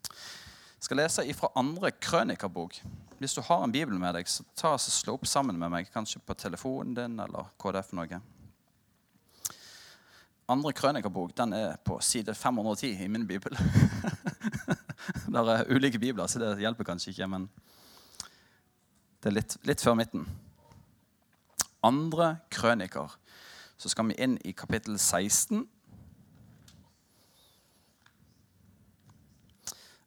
Jeg 0.07 0.87
skal 0.87 1.01
lese 1.01 1.27
ifra 1.27 1.51
andre 1.59 1.91
krønikerbok. 1.91 2.79
Hvis 3.23 3.37
du 3.37 3.41
har 3.41 3.61
en 3.63 3.71
bibel 3.71 3.95
med 3.95 4.17
deg, 4.17 4.27
så 4.27 4.43
ta 4.51 4.73
og 4.75 4.81
slå 4.83 5.13
opp 5.15 5.27
sammen 5.31 5.55
med 5.55 5.71
meg, 5.71 5.85
kanskje 5.93 6.19
på 6.19 6.35
telefonen 6.35 6.91
din 6.97 7.13
eller 7.23 7.53
hva 7.55 7.71
det 7.71 7.79
er 7.79 7.85
for 7.87 7.95
noe. 7.95 8.17
Andre 10.51 10.73
krønikerbok 10.75 11.31
den 11.37 11.55
er 11.55 11.77
på 11.87 11.95
side 12.03 12.35
510 12.35 13.05
i 13.05 13.07
min 13.07 13.23
bibel. 13.29 13.55
det 15.31 15.43
er 15.53 15.71
ulike 15.71 16.01
bibler, 16.03 16.27
så 16.27 16.41
det 16.41 16.57
hjelper 16.65 16.89
kanskje 16.89 17.13
ikke, 17.13 17.29
men 17.31 17.47
det 19.23 19.31
er 19.31 19.37
litt, 19.37 19.55
litt 19.71 19.85
før 19.87 19.95
midten. 20.01 20.27
Andre 21.79 22.33
krøniker. 22.51 23.15
Så 23.79 23.93
skal 23.95 24.11
vi 24.11 24.19
inn 24.19 24.35
i 24.43 24.51
kapittel 24.51 24.99
16. 24.99 25.63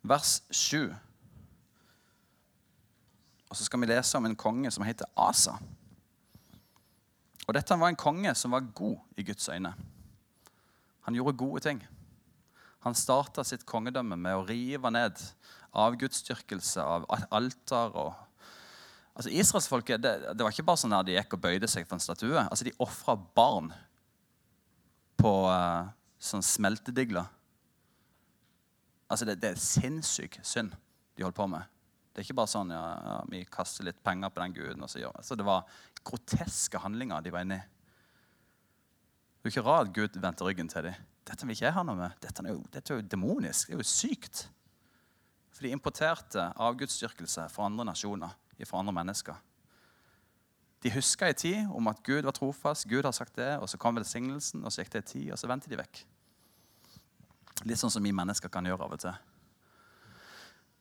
Vers 0.04 0.42
7. 0.52 0.92
Og 3.50 3.56
så 3.56 3.66
skal 3.66 3.80
vi 3.82 3.88
lese 3.90 4.18
om 4.18 4.26
en 4.26 4.38
konge 4.38 4.70
som 4.74 4.84
heter 4.86 5.08
Asa. 5.16 5.56
Og 7.46 7.54
dette 7.54 7.78
var 7.78 7.92
en 7.92 7.98
konge 7.98 8.32
som 8.34 8.54
var 8.56 8.66
god 8.74 8.98
i 9.16 9.24
Guds 9.26 9.48
øyne. 9.48 9.74
Han 11.06 11.14
gjorde 11.14 11.38
gode 11.38 11.62
ting. 11.62 11.82
Han 12.82 12.94
starta 12.94 13.44
sitt 13.46 13.66
kongedømme 13.66 14.18
med 14.18 14.34
å 14.34 14.46
rive 14.46 14.90
ned 14.90 15.20
avgudsdyrkelse 15.76 16.82
av 16.82 17.06
alter. 17.30 17.94
og 17.94 18.14
Altså 19.16 19.30
Israelsfolket 19.30 20.02
det, 20.02 20.14
det 20.34 20.44
var 20.44 20.52
ikke 20.52 20.66
bare 20.66 20.82
sånn 20.82 20.96
at 20.96 21.06
de 21.06 21.14
gikk 21.14 21.38
og 21.38 21.44
bøyde 21.46 21.70
seg 21.70 21.86
for 21.86 21.96
en 21.96 22.02
statue. 22.02 22.42
Altså 22.42 22.66
De 22.66 22.74
ofra 22.82 23.14
barn 23.16 23.70
på 25.16 25.32
uh, 25.48 25.88
sånn 26.18 26.44
smeltedigler. 26.44 27.30
Altså 29.06 29.28
det, 29.28 29.38
det 29.40 29.54
er 29.54 29.62
sinnssyk 29.62 30.40
synd 30.42 30.74
de 31.16 31.24
holdt 31.24 31.38
på 31.38 31.46
med. 31.48 31.75
Det 32.16 32.22
er 32.22 32.30
ikke 32.30 32.38
bare 32.38 32.48
sånn 32.48 32.70
ja, 32.72 32.82
ja, 32.96 33.14
vi 33.28 33.42
kaster 33.52 33.84
litt 33.84 33.98
penger 34.00 34.30
på 34.32 34.40
den 34.40 34.54
guden. 34.56 34.84
og 34.86 34.88
så 34.88 35.02
gjør 35.02 35.18
Så 35.20 35.36
Det 35.36 35.44
var 35.44 35.66
groteske 36.00 36.80
handlinger 36.80 37.20
de 37.20 37.32
var 37.34 37.44
inne 37.44 37.58
i. 37.60 37.66
Det 39.36 39.50
er 39.50 39.52
ikke 39.52 39.66
rart 39.66 39.92
Gud 39.92 40.16
vendte 40.16 40.46
ryggen 40.46 40.72
til 40.72 40.88
dem. 40.88 41.02
Dette 41.28 41.44
vil 41.44 41.52
ikke 41.52 41.66
jeg 41.66 41.76
ha 41.76 41.84
noe 41.84 41.98
med. 41.98 42.16
Dette 42.24 42.40
er 42.40 42.54
jo, 42.54 42.62
dette 42.72 42.94
er 42.94 43.02
jo 43.02 43.06
demonisk. 43.12 43.68
Det 43.68 43.76
er 43.76 43.84
jo 43.84 43.88
sykt. 43.90 44.46
For 45.52 45.66
de 45.68 45.74
importerte 45.76 46.48
avgudsdyrkelse 46.56 47.46
fra 47.52 47.68
andre 47.68 47.84
nasjoner, 47.90 48.32
fra 48.64 48.80
andre 48.80 48.96
mennesker. 48.96 49.36
De 50.82 50.96
huska 50.96 51.28
i 51.28 51.36
tid 51.36 51.68
om 51.68 51.92
at 51.92 52.00
Gud 52.06 52.24
var 52.24 52.32
trofast, 52.32 52.88
Gud 52.88 53.04
har 53.04 53.12
sagt 53.12 53.36
det, 53.36 53.58
og 53.60 53.68
så 53.68 53.76
kom 53.76 54.00
velsignelsen, 54.00 54.64
og 54.64 54.72
så 54.72 54.80
gikk 54.80 54.96
det 54.96 55.04
en 55.04 55.12
tid, 55.12 55.30
og 55.36 55.38
så 55.40 55.52
vendte 55.52 55.68
de 55.68 55.80
vekk. 55.84 56.02
Litt 57.68 57.80
sånn 57.80 57.92
som 57.92 58.04
vi 58.04 58.16
mennesker 58.16 58.48
kan 58.52 58.64
gjøre 58.64 58.88
av 58.88 58.96
og 58.96 59.04
til. 59.04 59.24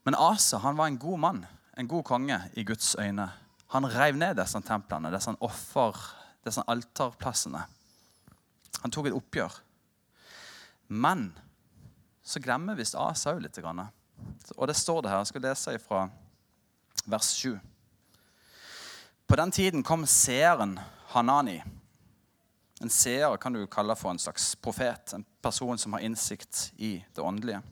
Men 0.05 0.15
Asa 0.15 0.57
han 0.61 0.77
var 0.77 0.87
en 0.87 0.99
god 1.01 1.19
mann, 1.19 1.45
en 1.77 1.87
god 1.87 2.03
konge 2.05 2.37
i 2.53 2.63
Guds 2.63 2.95
øyne. 2.99 3.31
Han 3.73 3.87
rev 3.89 4.15
ned 4.15 4.37
disse 4.37 4.61
templene, 4.61 5.11
disse 5.11 5.33
offer, 5.41 5.97
disse 6.45 6.63
alterplassene. 6.67 7.63
Han 8.83 8.93
tok 8.93 9.09
et 9.09 9.17
oppgjør. 9.17 9.55
Men 10.93 11.31
så 12.23 12.39
glemmer 12.39 12.77
visst 12.77 12.97
Asa 12.97 13.33
òg 13.33 13.41
litt. 13.41 13.57
Og 14.57 14.67
det 14.69 14.77
står 14.77 15.01
det 15.01 15.09
her. 15.09 15.23
Jeg 15.23 15.31
skal 15.31 15.45
lese 15.47 15.79
fra 15.81 16.03
vers 17.05 17.31
7. 17.33 17.57
På 19.25 19.35
den 19.35 19.51
tiden 19.51 19.83
kom 19.83 20.05
seeren 20.05 20.77
Hanani. 21.15 21.63
En 22.81 22.93
seer 22.93 23.37
kan 23.41 23.53
du 23.53 23.65
kalle 23.65 23.95
for 23.97 24.13
en 24.13 24.21
slags 24.21 24.53
profet. 24.55 25.13
En 25.17 25.25
person 25.41 25.77
som 25.81 25.97
har 25.97 26.05
innsikt 26.05 26.71
i 26.77 26.99
det 27.15 27.21
åndelige. 27.25 27.63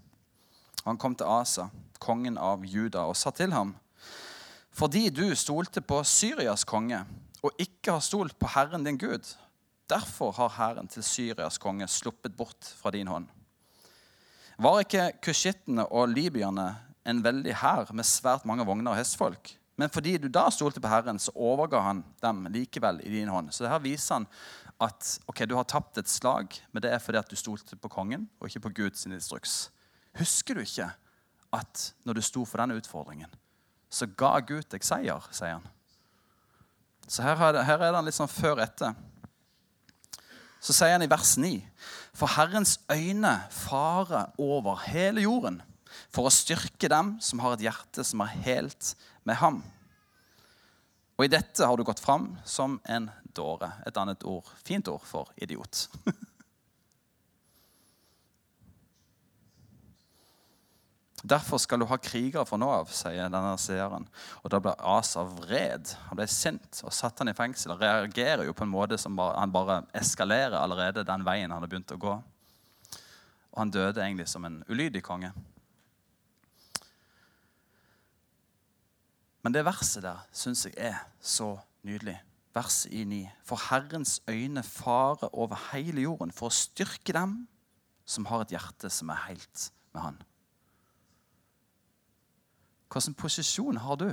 Han 0.83 0.97
kom 0.97 1.15
til 1.15 1.29
Asa 1.29 1.69
kongen 2.03 2.37
av 2.37 2.65
Juda, 2.67 3.07
og 3.07 3.17
sa 3.17 3.31
til 3.31 3.55
ham.: 3.55 3.75
Fordi 4.71 5.09
du 5.09 5.35
stolte 5.35 5.81
på 5.81 6.03
Syrias 6.03 6.63
konge 6.63 7.03
og 7.43 7.51
ikke 7.59 7.97
har 7.97 8.03
stolt 8.03 8.37
på 8.39 8.47
Herren 8.55 8.85
din 8.85 8.97
Gud, 8.97 9.35
derfor 9.89 10.31
har 10.31 10.53
hæren 10.57 10.87
til 10.87 11.03
Syrias 11.03 11.57
konge 11.57 11.87
sluppet 11.87 12.35
bort 12.37 12.73
fra 12.79 12.91
din 12.91 13.07
hånd. 13.07 13.27
Var 14.57 14.79
ikke 14.79 15.09
kushittene 15.25 15.85
og 15.91 16.13
libyerne 16.13 16.69
en 17.05 17.23
veldig 17.23 17.55
hær 17.59 17.91
med 17.91 18.07
svært 18.07 18.45
mange 18.45 18.65
vogner 18.65 18.93
og 18.93 18.97
hestfolk? 18.97 19.57
Men 19.75 19.89
fordi 19.89 20.17
du 20.21 20.29
da 20.29 20.45
stolte 20.53 20.81
på 20.81 20.87
Herren, 20.87 21.19
så 21.19 21.33
overga 21.35 21.81
han 21.81 22.03
dem 22.21 22.45
likevel 22.53 23.01
i 23.03 23.09
din 23.09 23.31
hånd. 23.33 23.49
Så 23.51 23.67
her 23.67 23.81
viser 23.81 24.19
han 24.19 24.27
at 24.81 25.17
ok, 25.27 25.43
du 25.49 25.55
har 25.57 25.65
tapt 25.69 25.97
et 25.97 26.09
slag, 26.09 26.53
men 26.71 26.83
det 26.85 26.91
er 26.93 27.01
fordi 27.01 27.19
at 27.19 27.29
du 27.29 27.35
stolte 27.35 27.75
på 27.75 27.91
kongen 27.91 28.27
og 28.39 28.47
ikke 28.47 28.67
på 28.67 28.73
Guds 28.83 29.07
instruks. 29.09 29.71
Husker 30.19 30.55
du 30.55 30.61
ikke 30.61 30.91
at 31.53 31.93
når 32.03 32.17
du 32.17 32.25
sto 32.25 32.43
for 32.49 32.61
denne 32.61 32.77
utfordringen, 32.79 33.29
så 33.93 34.07
ga 34.17 34.39
Gud 34.41 34.65
deg 34.71 34.85
seier, 34.85 35.25
sier 35.31 35.59
han. 35.59 35.67
Så 37.07 37.21
her, 37.25 37.37
er 37.51 37.65
her 37.67 37.83
er 37.83 37.93
det 37.93 38.05
litt 38.07 38.17
sånn 38.17 38.31
før-etter. 38.31 38.95
Så 40.63 40.73
sier 40.73 40.95
han 40.95 41.03
i 41.03 41.11
vers 41.11 41.35
9.: 41.37 41.51
For 42.15 42.31
Herrens 42.37 42.77
øyne 42.91 43.35
farer 43.51 44.31
over 44.41 44.79
hele 44.87 45.25
jorden 45.25 45.61
for 46.13 46.25
å 46.25 46.33
styrke 46.33 46.89
dem 46.89 47.17
som 47.21 47.41
har 47.43 47.55
et 47.55 47.65
hjerte 47.67 48.05
som 48.07 48.23
er 48.23 48.37
helt 48.47 48.93
med 49.27 49.37
ham. 49.41 49.61
Og 51.17 51.27
i 51.27 51.31
dette 51.31 51.65
har 51.67 51.77
du 51.77 51.85
gått 51.85 52.01
fram 52.01 52.31
som 52.45 52.79
en 52.89 53.09
dåre. 53.35 53.69
Et 53.85 53.97
annet 53.97 54.23
ord, 54.25 54.47
fint 54.65 54.87
ord 54.89 55.03
for 55.05 55.29
idiot. 55.37 55.87
Derfor 61.23 61.57
skal 61.57 61.79
du 61.79 61.85
ha 61.87 61.95
krigere 62.03 62.43
fra 62.43 62.57
nå 62.59 62.67
av, 62.67 62.89
sier 62.91 63.29
denne 63.31 63.53
seeren. 63.61 64.03
Og 64.43 64.51
da 64.51 64.59
ble 64.59 64.73
Asa 64.91 65.23
vred. 65.23 65.93
Han 66.09 66.19
ble 66.19 66.27
sint 66.27 66.81
og 66.83 66.91
satte 66.91 67.23
han 67.23 67.31
i 67.31 67.37
fengsel. 67.37 67.71
og 67.71 67.79
reagerer 67.79 68.43
jo 68.43 68.53
på 68.53 68.65
en 68.67 68.73
måte 68.73 68.97
som 68.99 69.15
bare, 69.15 69.39
han 69.39 69.51
bare 69.51 69.85
eskalerer 69.95 70.59
allerede 70.59 71.05
den 71.07 71.23
veien 71.23 71.51
han 71.51 71.63
har 71.63 71.71
begynt 71.71 71.95
å 71.95 72.01
gå. 72.01 72.17
Og 73.53 73.61
han 73.61 73.71
døde 73.71 74.03
egentlig 74.03 74.27
som 74.27 74.43
en 74.43 74.63
ulydig 74.67 75.03
konge. 75.03 75.31
Men 79.43 79.55
det 79.55 79.63
verset 79.63 80.03
der 80.03 80.27
syns 80.35 80.65
jeg 80.67 80.75
er 80.91 80.99
så 81.21 81.53
nydelig. 81.87 82.17
Verset 82.53 82.91
i 82.91 83.05
9. 83.07 83.23
For 83.47 83.63
Herrens 83.69 84.19
øyne 84.27 84.63
farer 84.63 85.31
over 85.31 85.69
hele 85.71 86.03
jorden 86.03 86.35
for 86.35 86.51
å 86.51 86.55
styrke 86.55 87.15
dem 87.15 87.45
som 88.03 88.27
har 88.27 88.43
et 88.43 88.55
hjerte 88.57 88.91
som 88.91 89.09
er 89.09 89.23
helt 89.29 89.69
med 89.95 90.03
Han. 90.03 90.21
Hvilken 92.93 93.15
posisjon 93.17 93.77
har 93.81 93.95
du? 93.97 94.11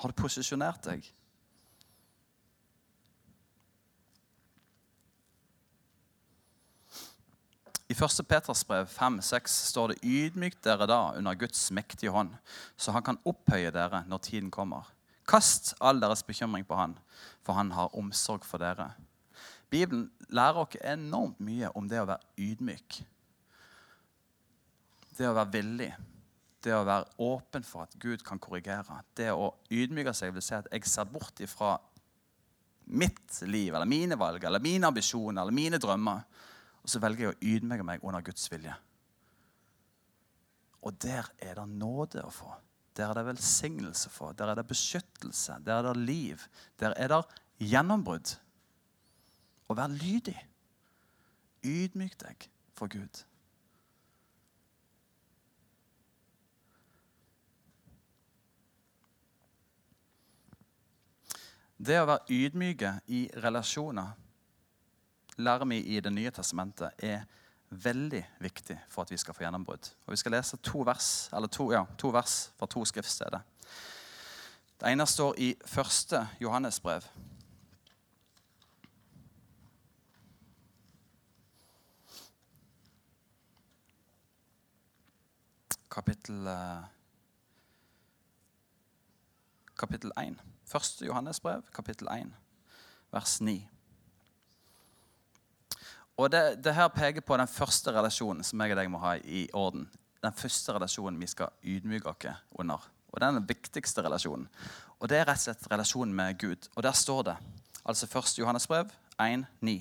Har 0.00 0.08
du 0.08 0.16
posisjonert 0.16 0.80
deg? 0.86 1.04
I 7.84 7.92
1. 7.92 8.24
Peters 8.24 8.64
brev 8.64 8.88
5-6 8.88 9.60
står 9.68 9.92
det 9.92 10.00
ydmykt 10.08 10.64
dere 10.64 10.88
da 10.88 11.12
under 11.18 11.36
Guds 11.36 11.68
mektige 11.70 12.10
hånd, 12.10 12.32
så 12.80 12.96
han 12.96 13.04
kan 13.04 13.20
opphøye 13.28 13.70
dere 13.76 14.06
når 14.08 14.24
tiden 14.24 14.50
kommer. 14.50 14.88
Kast 15.28 15.74
all 15.84 16.00
deres 16.00 16.24
bekymring 16.24 16.64
på 16.64 16.80
han, 16.80 16.96
for 17.44 17.60
han 17.60 17.76
har 17.76 17.92
omsorg 17.92 18.48
for 18.48 18.58
dere. 18.58 18.94
Bibelen 19.68 20.08
lærer 20.32 20.64
oss 20.64 20.80
enormt 20.80 21.44
mye 21.44 21.68
om 21.76 21.92
det 21.92 22.00
å 22.00 22.08
være 22.08 22.24
ydmyk 22.40 23.04
det 25.18 25.28
å 25.28 25.34
være 25.36 25.52
villig, 25.54 25.90
det 26.64 26.72
å 26.74 26.84
være 26.86 27.18
åpen 27.22 27.66
for 27.66 27.84
at 27.84 27.96
Gud 28.00 28.24
kan 28.24 28.40
korrigere, 28.42 29.02
det 29.16 29.30
å 29.32 29.52
ydmyke 29.72 30.14
seg 30.16 30.32
vil 30.34 30.44
si 30.44 30.56
at 30.56 30.70
jeg 30.72 30.88
ser 30.88 31.10
bort 31.10 31.40
ifra 31.44 31.76
mitt 32.84 33.40
liv 33.48 33.72
eller 33.72 33.88
mine 33.88 34.18
valg 34.20 34.44
eller 34.44 34.62
mine 34.62 34.88
ambisjoner 34.88 35.42
eller 35.42 35.56
mine 35.56 35.80
drømmer, 35.80 36.24
og 36.84 36.90
så 36.90 37.00
velger 37.00 37.28
jeg 37.28 37.34
å 37.34 37.54
ydmyke 37.54 37.86
meg 37.86 38.04
under 38.04 38.24
Guds 38.24 38.50
vilje. 38.52 38.74
Og 40.84 40.96
der 41.00 41.30
er 41.40 41.56
det 41.56 41.68
nåde 41.70 42.24
å 42.26 42.32
få. 42.32 42.50
Der 42.94 43.10
er 43.10 43.18
det 43.18 43.28
velsignelse 43.30 44.10
å 44.10 44.14
få. 44.14 44.32
Der 44.36 44.52
er 44.52 44.58
det 44.60 44.66
beskyttelse. 44.68 45.56
Der 45.64 45.80
er 45.80 45.88
det 45.88 46.04
liv. 46.04 46.44
Der 46.78 46.92
er 47.00 47.10
det 47.10 47.22
gjennombrudd. 47.72 48.34
Å 49.64 49.76
være 49.78 49.96
lydig. 49.96 50.36
Ydmyk 51.64 52.18
deg 52.20 52.46
for 52.76 52.92
Gud. 52.92 53.24
Det 61.76 61.96
å 61.98 62.06
være 62.06 62.30
ydmyke 62.30 62.92
i 63.10 63.24
relasjoner 63.42 64.12
lærer 65.42 65.66
vi 65.66 65.80
i 65.96 66.00
Det 66.00 66.12
nye 66.12 66.30
testamentet 66.30 67.02
er 67.02 67.24
veldig 67.70 68.22
viktig 68.38 68.76
for 68.88 69.02
at 69.02 69.10
vi 69.10 69.18
skal 69.18 69.34
få 69.34 69.42
gjennombrudd. 69.42 69.90
Og 70.06 70.12
Vi 70.12 70.16
skal 70.16 70.32
lese 70.32 70.56
to 70.56 70.84
vers, 70.86 71.28
to, 71.50 71.72
ja, 71.72 71.84
to 71.98 72.12
vers 72.14 72.50
fra 72.58 72.66
to 72.66 72.84
skriftsteder. 72.84 73.40
Det 74.80 74.90
ene 74.90 75.06
står 75.06 75.38
i 75.38 75.54
første 75.66 76.28
Johannesbrev. 76.40 77.02
Kapittel, 85.90 86.46
eh, 86.46 86.82
kapittel 89.78 90.12
1. 90.20 90.40
1. 90.74 91.06
Johannes 91.06 91.40
brev, 91.40 91.62
kapittel 91.74 92.08
1, 92.08 92.32
vers 93.12 93.40
9. 93.40 93.68
Og 96.16 96.30
det, 96.30 96.64
det, 96.64 96.74
her 96.74 96.88
peker 96.88 97.20
på 97.26 97.36
den 97.36 97.50
første 97.50 97.92
relasjonen 97.92 98.44
som 98.46 98.60
jeg 98.62 98.74
og 98.74 98.78
deg 98.78 98.90
må 98.90 99.00
ha 99.02 99.16
i 99.18 99.48
orden. 99.52 99.88
Den 100.22 100.36
første 100.36 100.74
relasjonen 100.76 101.18
vi 101.20 101.28
skal 101.30 101.50
ydmyke 101.62 102.12
oss 102.12 102.28
under. 102.54 102.90
Og 103.14 103.20
den 103.20 103.42
viktigste 103.48 104.02
relasjonen. 104.02 104.46
Og 105.00 105.10
det 105.10 105.18
er 105.18 105.26
rett 105.28 105.42
og 105.42 105.48
slett 105.48 105.70
relasjonen 105.70 106.14
med 106.14 106.38
Gud. 106.38 106.68
Og 106.74 106.82
der 106.82 106.94
står 106.94 107.22
det, 107.22 107.36
altså 107.84 108.06
1. 108.06 108.38
Johannes 108.38 108.66
brev 108.66 108.90
1, 109.20 109.44
9. 109.60 109.74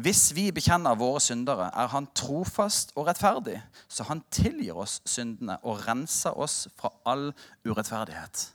Hvis 0.00 0.34
vi 0.34 0.50
bekjenner 0.54 0.94
våre 0.96 1.20
syndere, 1.20 1.70
er 1.74 1.90
han 1.92 2.08
trofast 2.14 2.92
og 2.96 3.08
rettferdig, 3.08 3.58
så 3.88 4.06
han 4.08 4.22
tilgir 4.30 4.78
oss 4.78 5.00
syndene 5.04 5.58
og 5.64 5.82
renser 5.86 6.36
oss 6.38 6.68
fra 6.78 6.92
all 7.04 7.32
urettferdighet. 7.66 8.46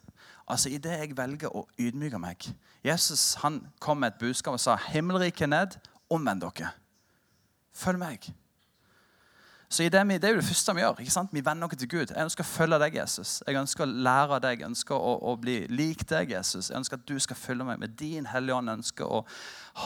Altså 0.47 0.69
Idet 0.69 0.99
jeg 0.99 1.17
velger 1.17 1.49
å 1.49 1.65
ydmyke 1.81 2.19
meg 2.21 2.45
Jesus 2.85 3.33
han 3.41 3.63
kom 3.81 4.03
med 4.03 4.13
et 4.13 4.19
budskap 4.21 4.53
og 4.53 4.59
sa, 4.61 4.75
'Himmelriket 4.77 5.49
ned, 5.49 5.77
omvend 6.09 6.41
dere. 6.41 6.71
Følg 7.73 7.99
meg.' 7.99 8.33
Så 9.69 9.83
det, 9.83 9.91
det, 10.21 10.23
er 10.23 10.29
jo 10.29 10.39
det 10.39 10.45
første 10.45 10.73
vi 10.75 10.81
gjør. 10.81 10.99
ikke 10.99 11.11
sant? 11.11 11.33
Vi 11.33 11.45
venner 11.45 11.67
oss 11.67 11.77
til 11.77 11.89
Gud. 11.89 12.11
Jeg 12.13 12.23
ønsker 12.23 12.45
å 12.45 12.47
følge 12.47 12.77
deg, 12.79 12.95
Jesus. 12.95 13.43
Jeg 13.47 13.57
ønsker 13.59 13.83
å 13.83 13.87
lære 14.07 14.39
deg. 14.39 14.59
Jeg 14.59 14.69
ønsker 14.69 14.95
å, 14.95 15.15
å, 15.19 15.33
bli 15.41 15.55
lik 15.67 16.05
deg, 16.09 16.31
Jesus. 16.31 16.69
Jeg 16.69 16.77
ønsker 16.77 16.97
at 16.97 17.07
du 17.09 17.17
skal 17.19 17.35
følge 17.35 17.65
meg 17.65 17.81
med 17.81 17.97
din 17.99 18.29
Hellige 18.29 18.55
Ånd. 18.55 18.69
Jeg 18.69 18.79
ønsker 18.83 19.05
å 19.09 19.25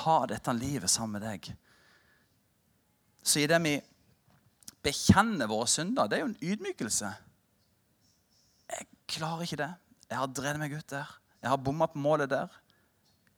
ha 0.04 0.18
dette 0.30 0.54
livet 0.54 0.92
sammen 0.92 1.18
med 1.18 1.26
deg. 1.26 1.50
Så 3.24 3.40
i 3.40 3.48
det 3.50 3.62
vi 3.64 3.80
bekjenner 4.84 5.50
våre 5.50 5.68
synder, 5.68 6.12
det 6.12 6.20
er 6.20 6.26
jo 6.26 6.32
en 6.34 6.52
ydmykelse. 6.52 7.14
Jeg 8.70 8.88
klarer 9.16 9.48
ikke 9.48 9.62
det. 9.64 9.72
Jeg 10.10 10.18
har 10.18 10.32
drevet 10.34 10.62
meg 10.62 10.74
ut 10.74 10.90
der. 10.90 11.10
Jeg 11.40 11.52
har 11.54 11.62
bomma 11.62 11.88
på 11.90 12.02
målet 12.02 12.32
der. 12.32 12.50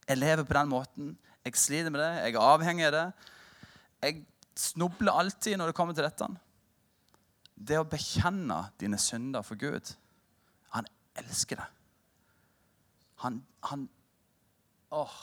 Jeg 0.08 0.20
lever 0.22 0.48
på 0.48 0.56
den 0.58 0.72
måten. 0.72 1.12
Jeg 1.46 1.60
sliter 1.60 1.92
med 1.92 2.02
det. 2.02 2.12
Jeg 2.24 2.36
er 2.36 2.46
avhengig 2.46 2.88
av 2.88 2.96
det. 2.96 3.08
Jeg 4.02 4.24
snubler 4.58 5.20
alltid 5.20 5.60
når 5.60 5.72
det 5.72 5.78
kommer 5.78 5.98
til 5.98 6.08
dette. 6.08 6.30
Det 7.56 7.78
å 7.78 7.88
bekjenne 7.88 8.64
dine 8.82 8.98
synder 8.98 9.46
for 9.46 9.60
Gud 9.60 9.92
Han 10.74 10.88
elsker 11.20 11.60
det. 11.62 11.68
Han, 13.22 13.44
han 13.70 13.86
Åh. 14.92 15.20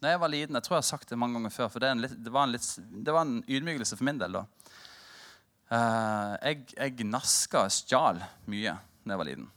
Når 0.00 0.14
jeg 0.14 0.20
var 0.22 0.32
liten 0.32 0.56
Jeg 0.56 0.64
tror 0.64 0.76
jeg 0.76 0.84
har 0.84 0.88
sagt 0.88 1.12
det 1.12 1.18
mange 1.20 1.36
ganger 1.36 1.52
før, 1.52 1.68
for 1.72 1.84
det, 1.84 1.92
litt, 2.00 2.16
det, 2.16 2.32
var, 2.32 2.46
en 2.46 2.54
litt, 2.54 2.68
det 3.04 3.12
var, 3.12 3.26
en 3.26 3.42
ydmykelse 3.44 3.98
for 3.98 4.08
min 4.08 4.20
del. 4.22 4.38
da. 4.38 4.44
Uh, 5.66 6.32
jeg, 6.46 6.62
jeg 6.76 7.08
naska 7.10 7.66
og 7.66 7.74
stjal 7.74 8.22
mye 8.50 8.76
da 9.08 9.16
jeg 9.16 9.22
var 9.22 9.30
liten. 9.30 9.48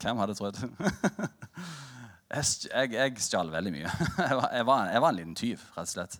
Hvem 0.00 0.20
hadde 0.22 0.36
trodd? 0.38 0.60
jeg, 2.30 2.92
jeg 2.94 3.24
stjal 3.24 3.50
veldig 3.52 3.72
mye. 3.74 3.90
Jeg 4.20 4.36
var, 4.38 4.46
jeg, 4.54 4.66
var, 4.66 4.86
jeg 4.92 5.02
var, 5.02 5.10
en 5.10 5.18
liten 5.18 5.36
tyv, 5.36 5.64
rett 5.74 5.88
og 5.88 5.92
slett. 5.92 6.16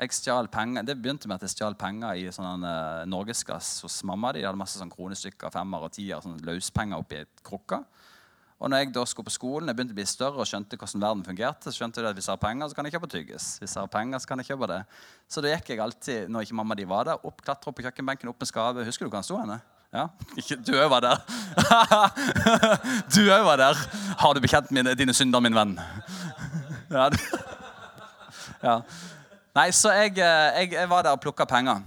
Jeg 0.00 0.14
stjal 0.16 0.48
penger. 0.48 0.86
Det 0.88 0.96
begynte 0.96 1.28
med 1.28 1.36
at 1.36 1.44
jeg 1.44 1.52
stjal 1.52 1.74
penger 1.76 2.16
i 2.16 2.30
sånn 2.32 2.64
uh, 2.64 3.02
norgesgass 3.10 3.82
hos 3.84 3.98
mamma. 4.08 4.30
De 4.32 4.46
hadde 4.46 4.58
masse 4.58 4.80
sånn 4.80 4.92
kronestykker, 4.92 5.52
femmer 5.52 5.84
og 5.84 5.92
tier, 5.92 6.22
sånn 6.24 6.40
løspenger 6.46 7.02
oppi 7.02 7.20
krukka. 7.44 7.82
Og 8.60 8.68
når 8.68 8.82
jeg 8.82 8.90
da 8.92 9.02
skulle 9.08 9.28
på 9.28 9.32
skolen, 9.32 9.68
jeg 9.70 9.76
begynte 9.76 9.94
å 9.94 9.98
bli 9.98 10.04
større 10.08 10.42
og 10.42 10.48
skjønte 10.48 10.76
hvordan 10.76 11.04
verden 11.04 11.24
fungerte, 11.24 11.68
så 11.68 11.80
skjønte 11.80 12.02
jeg 12.02 12.10
at 12.10 12.18
hvis 12.18 12.28
jeg 12.28 12.34
har 12.34 12.42
penger, 12.42 12.68
så 12.68 12.76
kan 12.76 12.88
jeg 12.88 12.96
kjøpe 12.96 13.08
tyggis. 13.12 13.46
Hvis 13.60 13.76
jeg 13.76 13.80
har 13.80 13.92
penger, 13.92 14.20
så 14.20 14.28
kan 14.28 14.42
jeg 14.42 14.50
kjøpe 14.50 14.68
det. 14.68 14.80
Så 15.32 15.44
da 15.44 15.52
gikk 15.54 15.70
jeg 15.72 15.80
alltid, 15.84 16.32
når 16.32 16.44
ikke 16.44 16.58
mamma 16.60 16.76
de 16.76 16.88
var 16.88 17.08
der, 17.08 17.24
opp, 17.24 17.40
klatra 17.44 17.72
opp 17.72 17.78
på 17.78 17.86
kjøkkenbenken, 17.86 18.32
opp 18.32 18.40
med 18.44 18.50
skapet. 18.50 18.88
Husker 18.88 19.08
du 19.08 19.12
hvor 19.12 19.20
han 19.20 19.28
sto 19.28 19.38
henne? 19.40 19.56
Ja? 19.90 20.06
Du 20.62 20.74
òg 20.78 20.90
var 20.92 21.02
der. 21.02 21.22
du 23.14 23.24
òg 23.26 23.46
var 23.46 23.58
der. 23.58 23.78
Har 24.20 24.34
du 24.34 24.42
bekjent 24.42 24.70
mine, 24.74 24.94
dine 24.98 25.14
synder, 25.16 25.42
min 25.42 25.56
venn? 25.56 25.78
Ja. 26.90 27.04
ja. 28.66 28.72
Nei, 29.54 29.68
så 29.70 29.92
jeg, 29.94 30.16
eh, 30.18 30.56
jeg, 30.56 30.72
jeg 30.74 30.88
var 30.90 31.04
der 31.06 31.14
og 31.14 31.20
plukka 31.22 31.44
penger. 31.46 31.84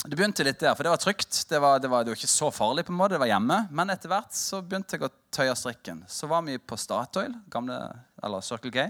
Det 0.00 0.16
begynte 0.16 0.46
litt 0.46 0.62
der, 0.62 0.72
for 0.72 0.86
det 0.86 0.94
var 0.94 1.00
trygt. 1.02 1.42
Det 1.50 1.58
var, 1.60 1.76
det 1.76 1.90
var, 1.92 2.06
det 2.06 2.14
var 2.14 2.16
ikke 2.16 2.30
så 2.32 2.48
farlig, 2.48 2.86
på 2.88 2.94
en 2.94 2.96
måte, 2.96 3.18
det 3.18 3.20
var 3.20 3.28
hjemme. 3.28 3.58
Men 3.68 3.92
etter 3.92 4.08
hvert 4.08 4.32
så 4.32 4.62
begynte 4.64 4.96
jeg 4.96 5.04
å 5.04 5.12
tøye 5.28 5.56
strikken. 5.60 6.00
Så 6.08 6.30
var 6.30 6.46
vi 6.46 6.56
på 6.56 6.78
Statoil, 6.80 7.34
gamle, 7.52 7.76
eller 8.24 8.44
Circle 8.46 8.72
K. 8.72 8.86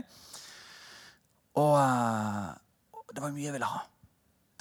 Og 1.58 1.74
uh, 1.74 2.54
det 3.10 3.24
var 3.24 3.34
mye 3.34 3.48
jeg 3.48 3.56
ville 3.58 3.72
ha. 3.72 3.82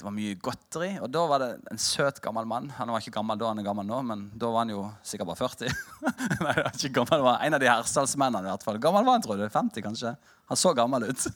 Det 0.00 0.06
var 0.06 0.14
mye 0.16 0.36
godteri. 0.40 0.86
Og 1.04 1.10
da 1.12 1.22
var 1.28 1.42
det 1.42 1.48
en 1.68 1.80
søt, 1.80 2.22
gammel 2.24 2.46
mann. 2.48 2.70
Han 2.78 2.88
var 2.88 3.02
ikke 3.02 3.18
gammel 3.18 3.36
da, 3.36 3.50
han 3.50 3.58
er 3.60 3.66
gammel 3.66 3.84
nå, 3.84 3.98
men 4.08 4.22
da 4.32 4.48
var 4.48 4.64
han 4.64 4.72
jo 4.72 4.86
sikkert 5.04 5.28
bare 5.28 5.40
40. 5.42 5.74
Nei, 6.40 6.54
det 6.56 6.62
var 6.64 6.70
ikke 6.72 6.92
gammel, 6.94 7.18
det 7.18 7.26
var 7.26 7.44
En 7.44 7.56
av 7.58 7.60
de 7.60 7.68
hersalsmennene. 7.68 8.48
i 8.48 8.54
hvert 8.54 8.64
fall. 8.64 8.78
Gammel 8.80 9.04
var 9.04 9.18
han, 9.18 9.26
tror 9.26 9.36
du? 9.36 9.44
50, 9.44 9.84
kanskje? 9.84 10.14
Han 10.48 10.60
så 10.62 10.72
gammel 10.78 11.04
ut. 11.10 11.26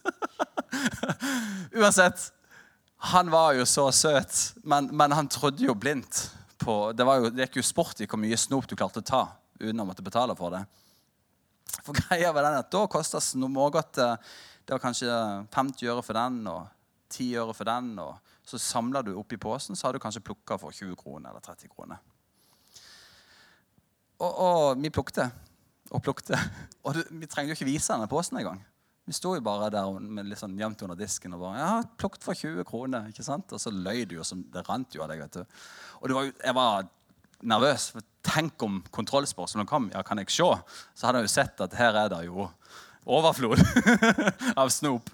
Uansett, 1.77 2.24
han 3.12 3.29
var 3.37 3.53
jo 3.59 3.68
så 3.68 3.85
søt, 3.92 4.40
men, 4.64 4.88
men 4.96 5.12
han 5.12 5.29
trodde 5.29 5.68
jo 5.68 5.77
blindt 5.77 6.31
på 6.64 6.79
Det, 6.96 7.05
jo, 7.05 7.29
det 7.29 7.44
gikk 7.44 7.59
jo 7.61 7.68
sport 7.68 8.00
i 8.00 8.09
hvor 8.09 8.22
mye 8.22 8.40
snop 8.40 8.64
du 8.70 8.72
klarte 8.79 9.05
å 9.05 9.05
ta 9.05 9.24
uten 9.61 9.85
å 9.85 9.85
måtte 9.85 10.07
betale 10.07 10.33
for 10.38 10.57
det. 10.57 10.62
For 11.85 12.00
greia 12.00 12.33
var 12.33 12.48
den 12.48 12.62
at 12.62 12.72
Da 12.72 12.87
kosta 12.88 13.20
smågodt 13.20 14.00
Det 14.00 14.72
var 14.72 14.81
kanskje 14.81 15.11
50 15.53 15.90
øre 15.92 16.07
for 16.07 16.16
den 16.16 16.46
og 16.48 16.70
10 17.12 17.42
øre 17.44 17.53
for 17.53 17.68
den. 17.68 17.98
og 18.00 18.16
Så 18.44 18.61
samla 18.61 19.02
du 19.02 19.14
opp 19.16 19.33
i 19.33 19.40
posen, 19.40 19.76
så 19.76 19.88
har 19.88 19.96
du 19.96 20.02
kanskje 20.02 20.22
plukka 20.24 20.59
for 20.61 20.74
20 20.74 20.96
kroner 21.00 21.30
eller 21.30 21.44
30 21.44 21.70
kroner. 21.72 22.02
Og, 24.20 24.30
og 24.30 24.83
vi 24.83 24.92
plukte 24.92 25.30
og 25.90 26.02
plukte. 26.04 26.38
Og 26.85 26.96
du, 26.96 27.02
vi 27.20 27.28
trengte 27.28 27.52
jo 27.52 27.59
ikke 27.59 27.68
vise 27.68 27.92
denne 27.92 28.09
posen 28.11 28.38
engang. 28.40 28.61
Vi 29.04 29.12
sto 29.12 29.35
jo 29.37 29.44
bare 29.44 29.68
der 29.72 29.98
med 30.00 30.30
litt 30.30 30.40
sånn 30.40 30.57
jevnt 30.57 30.80
under 30.87 30.96
disken 30.96 31.35
og 31.37 31.42
bare 31.42 31.61
ja, 31.61 31.72
'Plukket 32.00 32.24
for 32.24 32.35
20 32.40 32.64
kroner.' 32.64 33.11
ikke 33.11 33.26
sant? 33.26 33.52
Og 33.52 33.61
så 33.61 33.72
løy 33.72 34.07
du 34.09 34.16
jo 34.16 34.24
som 34.24 34.40
det 34.52 34.64
rant 34.68 34.96
jo 34.96 35.02
av 35.04 35.12
deg. 35.12 35.20
vet 35.20 35.40
du. 35.40 35.44
Og 36.00 36.14
var 36.16 36.30
jeg 36.33 36.54
var 36.57 36.88
nervøs. 37.42 37.90
for 37.92 38.02
Tenk 38.24 38.62
om 38.62 38.80
kontrollspørsmålet 38.90 39.68
kom. 39.68 39.90
Ja, 39.92 40.02
kan 40.02 40.18
jeg 40.18 40.30
se? 40.33 40.48
Så 40.94 41.07
hadde 41.07 41.20
jeg 41.20 41.28
jo 41.28 41.35
sett 41.35 41.61
at 41.61 41.74
her 41.76 41.92
er 41.92 42.09
det 42.09 42.24
jo 42.24 42.48
overflod 43.04 43.61
av 44.61 44.72
snop. 44.72 45.11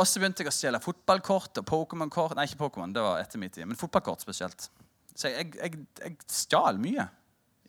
Og 0.00 0.08
så 0.08 0.20
begynte 0.20 0.40
jeg 0.40 0.48
å 0.48 0.54
stjele 0.54 0.80
fotballkort 0.80 1.60
og 1.60 1.66
Pokémon-kort. 1.68 2.32
Nei, 2.38 2.46
ikke 2.48 2.62
Pokémon, 2.62 2.92
det 2.94 3.02
var 3.04 3.20
etter 3.20 3.40
min 3.42 3.52
tid, 3.52 3.66
men 3.68 3.76
fotballkort 3.76 4.22
spesielt. 4.24 4.70
Så 5.12 5.28
jeg, 5.28 5.50
jeg, 5.58 5.82
jeg 6.00 6.14
stjal 6.32 6.80
mye. 6.80 7.04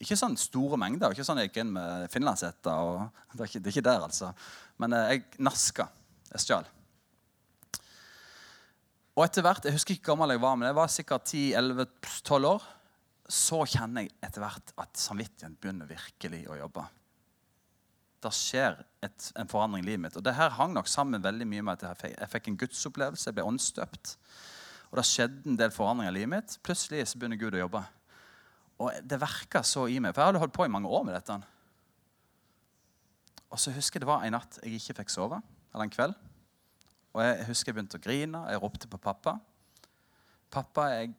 Ikke 0.01 0.17
sånn 0.17 0.37
store 0.39 0.79
mengder. 0.79 1.11
ikke 1.11 1.25
sånn 1.27 1.41
Jeg 1.41 1.51
gikk 1.51 1.59
inn 1.65 1.73
med 1.75 2.07
finlandshetter. 2.13 3.09
Det, 3.33 3.49
det, 3.57 3.65
er 3.65 3.73
ikke 3.73 3.83
der, 3.85 4.05
altså. 4.07 4.31
Men 4.81 4.95
eh, 4.97 5.09
jeg 5.11 5.43
naska. 5.43 5.89
Jeg 6.31 6.45
stjal. 6.45 6.69
Og 9.17 9.25
etter 9.25 9.43
hvert, 9.43 9.67
Jeg 9.67 9.75
husker 9.75 9.97
ikke 9.97 10.13
gammel 10.13 10.31
jeg 10.31 10.41
var, 10.41 10.55
men 10.55 10.69
jeg 10.69 10.79
var 10.79 10.93
sikkert 10.93 11.27
10-11-12 11.27 12.47
år. 12.53 12.71
Så 13.31 13.59
kjenner 13.75 14.07
jeg 14.07 14.15
etter 14.23 14.43
hvert 14.43 14.73
at 14.79 15.03
samvittigheten 15.03 15.59
begynner 15.59 15.91
virkelig 15.91 16.45
å 16.47 16.57
jobbe. 16.63 16.87
Det 18.21 18.31
skjer 18.37 18.75
et, 19.01 19.29
en 19.39 19.49
forandring 19.49 19.83
i 19.83 19.87
livet 19.89 20.03
mitt. 20.03 20.17
Og 20.19 20.25
det 20.25 20.35
her 20.37 20.53
hang 20.57 20.75
nok 20.75 20.89
sammen 20.89 21.23
veldig 21.23 21.47
mye 21.49 21.63
med 21.65 21.85
at 21.87 22.05
jeg 22.05 22.29
fikk, 22.29 22.49
en 22.51 22.59
gudsopplevelse. 22.63 23.27
Jeg 23.29 23.37
ble 23.37 23.45
åndsdøpt. 23.49 24.13
Og 24.91 24.99
det 24.99 25.07
skjedde 25.07 25.49
en 25.49 25.57
del 25.57 25.73
forandringer 25.73 26.13
i 26.13 26.19
livet 26.19 26.33
mitt. 26.35 26.57
Plutselig 26.65 27.07
så 27.09 27.19
begynner 27.21 27.39
Gud 27.41 27.57
å 27.57 27.63
jobbe. 27.63 27.81
Og 28.81 28.97
det 29.05 29.21
verka 29.21 29.61
så 29.65 29.87
i 29.89 29.99
meg, 30.01 30.13
for 30.13 30.21
jeg 30.21 30.31
hadde 30.31 30.41
holdt 30.41 30.57
på 30.57 30.65
i 30.67 30.73
mange 30.73 30.89
år 30.89 31.05
med 31.07 31.17
dette. 31.17 31.37
Og 33.51 33.59
så 33.61 33.73
husker 33.75 33.99
jeg 33.99 34.05
det 34.05 34.09
var 34.09 34.25
en 34.25 34.35
natt 34.37 34.59
jeg 34.61 34.79
ikke 34.79 35.01
fikk 35.01 35.13
sove, 35.13 35.41
eller 35.73 35.85
en 35.87 35.93
kveld. 35.93 36.17
Og 37.11 37.23
jeg 37.25 37.47
husker 37.49 37.71
jeg 37.71 37.77
begynte 37.77 37.99
å 37.99 38.03
grine. 38.03 38.43
Jeg 38.53 38.61
ropte 38.63 38.91
på 38.91 39.01
pappa. 39.01 39.39
'Pappa, 40.51 40.89
jeg 40.91 41.13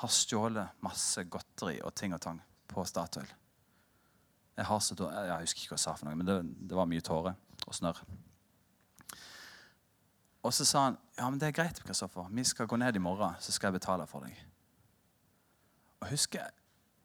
har 0.00 0.08
stjålet 0.08 0.80
masse 0.80 1.24
godteri 1.28 1.76
og 1.84 1.92
ting 1.94 2.14
og 2.16 2.22
tang 2.24 2.40
på 2.72 2.84
Statoil.' 2.88 3.41
Jeg, 4.56 4.66
har 4.68 4.80
så, 4.84 4.94
jeg 4.98 5.40
husker 5.40 5.62
ikke 5.62 5.72
hva 5.72 5.78
jeg 5.78 5.84
sa, 5.86 5.94
for 5.96 6.08
noe, 6.08 6.18
men 6.18 6.28
det, 6.28 6.38
det 6.68 6.76
var 6.76 6.88
mye 6.90 7.04
tårer 7.04 7.36
og 7.66 7.76
snørr. 7.76 8.02
Og 10.42 10.50
så 10.54 10.64
sa 10.66 10.84
han, 10.88 10.98
'Ja, 11.16 11.30
men 11.30 11.38
det 11.38 11.48
er 11.48 11.54
greit, 11.62 11.78
Kristoffer. 11.84 12.26
Vi 12.30 12.44
skal 12.44 12.66
gå 12.66 12.76
ned 12.76 12.96
i 12.96 12.98
morgen, 12.98 13.34
så 13.38 13.52
skal 13.52 13.70
jeg 13.70 13.80
betale 13.80 14.06
for 14.06 14.26
deg.' 14.26 14.42
Og 16.00 16.08
husker 16.10 16.50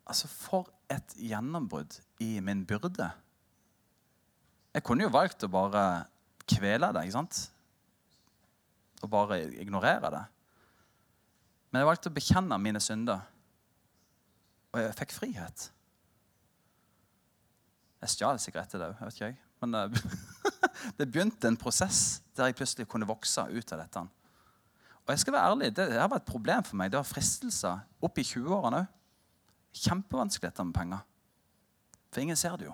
Altså, 0.08 0.28
for 0.28 0.70
et 0.90 1.16
gjennombrudd 1.20 2.00
i 2.24 2.40
min 2.40 2.66
byrde. 2.66 3.10
Jeg 4.74 4.84
kunne 4.84 5.04
jo 5.04 5.12
valgt 5.12 5.44
å 5.44 5.50
bare 5.52 6.06
kvele 6.48 6.94
det, 6.96 7.04
ikke 7.04 7.18
sant? 7.18 7.40
Og 9.04 9.10
bare 9.12 9.42
ignorere 9.60 10.12
det. 10.14 10.24
Men 11.72 11.82
jeg 11.82 11.90
valgte 11.90 12.12
å 12.12 12.16
bekjenne 12.16 12.60
mine 12.62 12.80
synder. 12.80 13.26
Og 14.72 14.80
jeg 14.80 14.96
fikk 15.02 15.18
frihet. 15.18 15.68
Jeg 18.02 18.14
stjal 18.14 18.40
sikkert 18.42 18.68
etter 18.68 18.82
det 18.82 18.90
òg, 18.92 19.02
vet 19.02 19.18
ikke 19.18 19.30
jeg. 19.32 19.38
Men 19.64 19.76
det 21.00 21.08
begynte 21.10 21.50
en 21.50 21.58
prosess 21.60 22.22
der 22.38 22.52
jeg 22.52 22.58
plutselig 22.60 22.88
kunne 22.90 23.10
vokse 23.10 23.42
ut 23.50 23.74
av 23.74 23.82
dette. 23.82 24.04
Og 25.08 25.14
jeg 25.14 25.24
skal 25.24 25.34
være 25.34 25.52
ærlig, 25.54 25.76
Det 25.76 25.88
har 25.96 26.10
vært 26.12 26.26
et 26.26 26.32
problem 26.32 26.64
for 26.68 26.78
meg. 26.78 26.92
Det 26.92 27.00
var 27.00 27.08
fristelser 27.08 27.80
opp 28.04 28.20
i 28.20 28.26
20-årene 28.28 28.84
òg. 28.84 28.94
Kjempevanskelig 29.78 30.50
dette 30.50 30.64
med 30.66 30.74
penger. 30.74 31.02
For 32.10 32.24
ingen 32.24 32.40
ser 32.40 32.56
det 32.58 32.66
jo. 32.66 32.74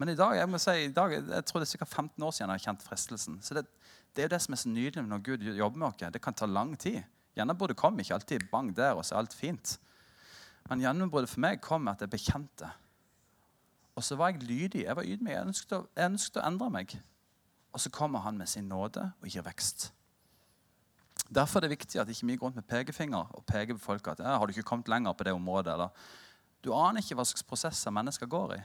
Men 0.00 0.10
i 0.10 0.16
dag, 0.18 0.34
jeg 0.34 0.50
må 0.50 0.58
si, 0.58 0.72
i 0.82 0.90
dag, 0.90 1.12
jeg 1.14 1.46
tror 1.46 1.62
det 1.62 1.68
er 1.68 1.70
sikkert 1.70 1.92
15 1.94 2.24
år 2.26 2.32
siden 2.34 2.50
jeg 2.50 2.58
har 2.58 2.64
kjent 2.64 2.82
fristelsen. 2.82 3.36
Så 3.44 3.54
det, 3.54 3.62
det 4.10 4.24
er 4.24 4.26
jo 4.26 4.32
det 4.32 4.40
som 4.42 4.56
er 4.56 4.60
så 4.64 4.72
nydelig 4.72 5.04
når 5.06 5.22
Gud 5.28 5.44
jobber 5.46 5.78
med 5.78 5.88
oss. 5.88 6.12
Det 6.16 6.22
kan 6.24 6.34
ta 6.34 6.48
lang 6.50 6.72
tid. 6.74 7.04
Gjerne 7.38 7.54
burde 7.56 7.76
komme, 7.78 8.02
ikke 8.02 8.16
alltid 8.18 8.48
bang 8.50 8.72
der, 8.76 8.96
og 8.98 9.06
så 9.06 9.14
er 9.14 9.22
alt 9.22 9.36
fint. 9.36 9.76
Men 10.70 10.82
gjennombruddet 10.84 11.30
for 11.30 11.42
meg 11.42 11.62
kom 11.64 11.84
med 11.86 11.96
at 11.96 12.04
jeg 12.04 12.12
bekjente. 12.12 12.68
Og 13.96 14.04
så 14.04 14.16
var 14.16 14.32
jeg 14.32 14.42
lydig. 14.46 14.84
Jeg 14.84 14.96
var 14.96 15.08
ydmyk. 15.08 15.32
Jeg 15.34 15.46
ønsket, 15.46 15.74
å, 15.76 15.88
jeg 15.96 16.12
ønsket 16.12 16.38
å 16.40 16.46
endre 16.46 16.70
meg. 16.72 16.94
Og 17.72 17.80
så 17.80 17.92
kommer 17.92 18.24
han 18.24 18.38
med 18.38 18.48
sin 18.48 18.68
nåde 18.68 19.04
og 19.20 19.28
gir 19.28 19.44
vekst. 19.44 19.90
Derfor 21.32 21.58
er 21.58 21.66
det 21.66 21.78
viktig 21.78 22.00
at 22.00 22.10
ikke 22.12 22.26
vi 22.28 22.36
går 22.36 22.46
rundt 22.46 22.60
med 22.60 22.68
pekefinger 22.68 23.32
og 23.36 23.44
peker 23.48 23.76
på 23.76 23.84
folk 23.84 24.08
at 24.12 24.20
ja, 24.20 24.36
har 24.36 24.46
du 24.46 24.52
ikke 24.52 24.68
kommet 24.68 24.88
lenger 24.88 25.12
på 25.16 25.24
det 25.24 25.32
området. 25.32 25.72
Eller, 25.72 25.88
du 26.64 26.72
aner 26.76 27.00
ikke 27.00 27.16
hva 27.18 27.24
slags 27.26 27.46
prosesser 27.46 27.94
mennesker 27.94 28.28
går 28.30 28.56
i. 28.58 28.60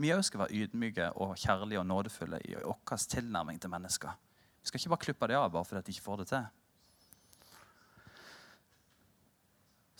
Vi 0.00 0.10
òg 0.10 0.24
skal 0.26 0.42
være 0.42 0.64
ydmyke 0.64 1.10
og 1.22 1.36
kjærlige 1.38 1.80
og 1.80 1.86
nådefulle 1.86 2.40
i 2.48 2.56
vår 2.56 2.96
tilnærming 3.10 3.60
til 3.60 3.70
mennesker. 3.70 4.16
Vi 4.62 4.68
skal 4.68 4.80
ikke 4.80 4.94
bare 4.94 5.04
klippe 5.04 5.28
det 5.30 5.36
av 5.38 5.52
bare 5.52 5.68
fordi 5.68 5.84
de 5.86 5.94
ikke 5.94 6.06
får 6.08 6.22
det 6.22 6.28
til. 6.32 6.46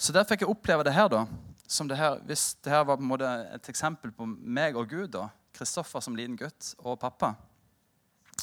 Så 0.05 0.13
der 0.13 0.27
fikk 0.29 0.43
jeg 0.45 0.53
oppleve 0.53 0.85
det 0.85 0.93
her, 0.93 1.09
da. 1.09 1.25
Som 1.71 1.89
det 1.89 1.97
her, 1.97 2.19
hvis 2.29 2.59
det 2.65 2.73
her 2.73 2.83
var 2.85 2.99
på 2.99 3.03
en 3.07 3.09
måte 3.09 3.29
et 3.55 3.69
eksempel 3.73 4.13
på 4.13 4.27
meg 4.29 4.77
og 4.77 4.91
Gud, 4.91 5.09
da, 5.15 5.31
Kristoffer 5.55 6.03
som 6.05 6.17
liten 6.19 6.37
gutt 6.37 6.75
og 6.83 6.99
pappa 6.99 7.37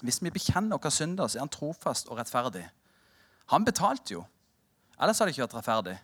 Hvis 0.02 0.21
vi 0.24 0.32
bekjenner 0.32 0.80
våre 0.80 0.91
synder, 0.91 1.28
så 1.28 1.38
er 1.38 1.43
han 1.43 1.52
trofast 1.52 2.08
og 2.10 2.17
rettferdig. 2.17 2.63
Han 3.52 3.65
betalte 3.67 4.15
jo. 4.15 4.24
Ellers 4.97 5.19
hadde 5.19 5.30
det 5.30 5.36
ikke 5.36 5.43
vært 5.43 5.58
rettferdig. 5.60 5.97